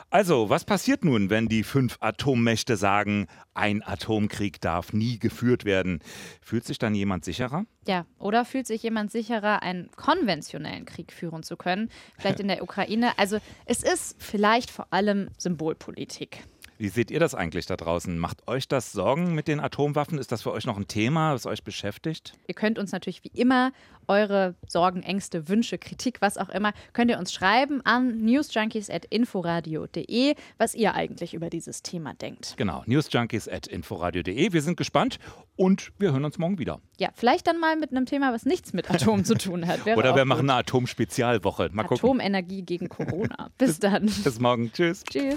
Also, 0.08 0.48
was 0.48 0.64
passiert 0.64 1.04
nun, 1.04 1.30
wenn 1.30 1.48
die 1.48 1.64
fünf 1.64 1.96
Atommächte 1.98 2.76
sagen, 2.76 3.26
ein 3.54 3.82
Atomkrieg 3.82 4.60
darf 4.60 4.92
nie 4.92 5.18
geführt 5.18 5.64
werden? 5.64 5.98
Fühlt 6.40 6.64
sich 6.64 6.78
dann 6.78 6.94
jemand 6.94 7.24
sicherer? 7.24 7.64
Ja, 7.88 8.06
oder 8.20 8.44
fühlt 8.44 8.68
sich 8.68 8.84
jemand 8.84 9.10
sicherer, 9.10 9.62
einen 9.64 9.90
konventionellen 9.96 10.84
Krieg 10.86 11.12
führen 11.12 11.42
zu 11.42 11.56
können? 11.56 11.90
Vielleicht 12.18 12.38
in 12.38 12.46
der 12.46 12.62
Ukraine. 12.62 13.18
Also 13.18 13.38
es 13.64 13.82
ist 13.82 14.14
vielleicht 14.22 14.70
vor 14.70 14.86
allem 14.92 15.28
Symbolpolitik. 15.38 16.44
Wie 16.78 16.88
seht 16.88 17.10
ihr 17.10 17.20
das 17.20 17.34
eigentlich 17.34 17.66
da 17.66 17.76
draußen? 17.76 18.18
Macht 18.18 18.48
euch 18.48 18.68
das 18.68 18.92
Sorgen 18.92 19.34
mit 19.34 19.48
den 19.48 19.60
Atomwaffen? 19.60 20.18
Ist 20.18 20.32
das 20.32 20.42
für 20.42 20.52
euch 20.52 20.66
noch 20.66 20.76
ein 20.76 20.88
Thema, 20.88 21.32
das 21.32 21.46
euch 21.46 21.64
beschäftigt? 21.64 22.34
Ihr 22.46 22.54
könnt 22.54 22.78
uns 22.78 22.92
natürlich 22.92 23.24
wie 23.24 23.32
immer 23.34 23.72
eure 24.08 24.54
Sorgen, 24.68 25.02
Ängste, 25.02 25.48
Wünsche, 25.48 25.78
Kritik, 25.78 26.20
was 26.20 26.36
auch 26.38 26.50
immer, 26.50 26.72
könnt 26.92 27.10
ihr 27.10 27.18
uns 27.18 27.32
schreiben 27.32 27.80
an 27.84 28.18
newsjunkies.inforadio.de, 28.18 30.36
was 30.58 30.74
ihr 30.74 30.94
eigentlich 30.94 31.34
über 31.34 31.50
dieses 31.50 31.82
Thema 31.82 32.14
denkt. 32.14 32.54
Genau, 32.56 32.84
newsjunkies.inforadio.de. 32.86 34.52
Wir 34.52 34.62
sind 34.62 34.76
gespannt 34.76 35.18
und 35.56 35.90
wir 35.98 36.12
hören 36.12 36.24
uns 36.24 36.38
morgen 36.38 36.58
wieder. 36.58 36.80
Ja, 36.98 37.08
vielleicht 37.14 37.48
dann 37.48 37.58
mal 37.58 37.74
mit 37.76 37.90
einem 37.90 38.06
Thema, 38.06 38.32
was 38.32 38.44
nichts 38.44 38.72
mit 38.72 38.88
Atom 38.90 39.24
zu 39.24 39.34
tun 39.34 39.66
hat. 39.66 39.84
Wäre 39.84 39.98
Oder 39.98 40.14
wir 40.14 40.22
gut. 40.22 40.28
machen 40.28 40.48
eine 40.50 40.60
Atomspezialwoche. 40.60 41.70
Atomenergie 41.76 42.62
gegen 42.62 42.88
Corona. 42.88 43.50
Bis 43.58 43.80
dann. 43.80 44.06
Bis 44.06 44.38
morgen. 44.40 44.72
Tschüss. 44.72 45.02
Tschüss. 45.04 45.36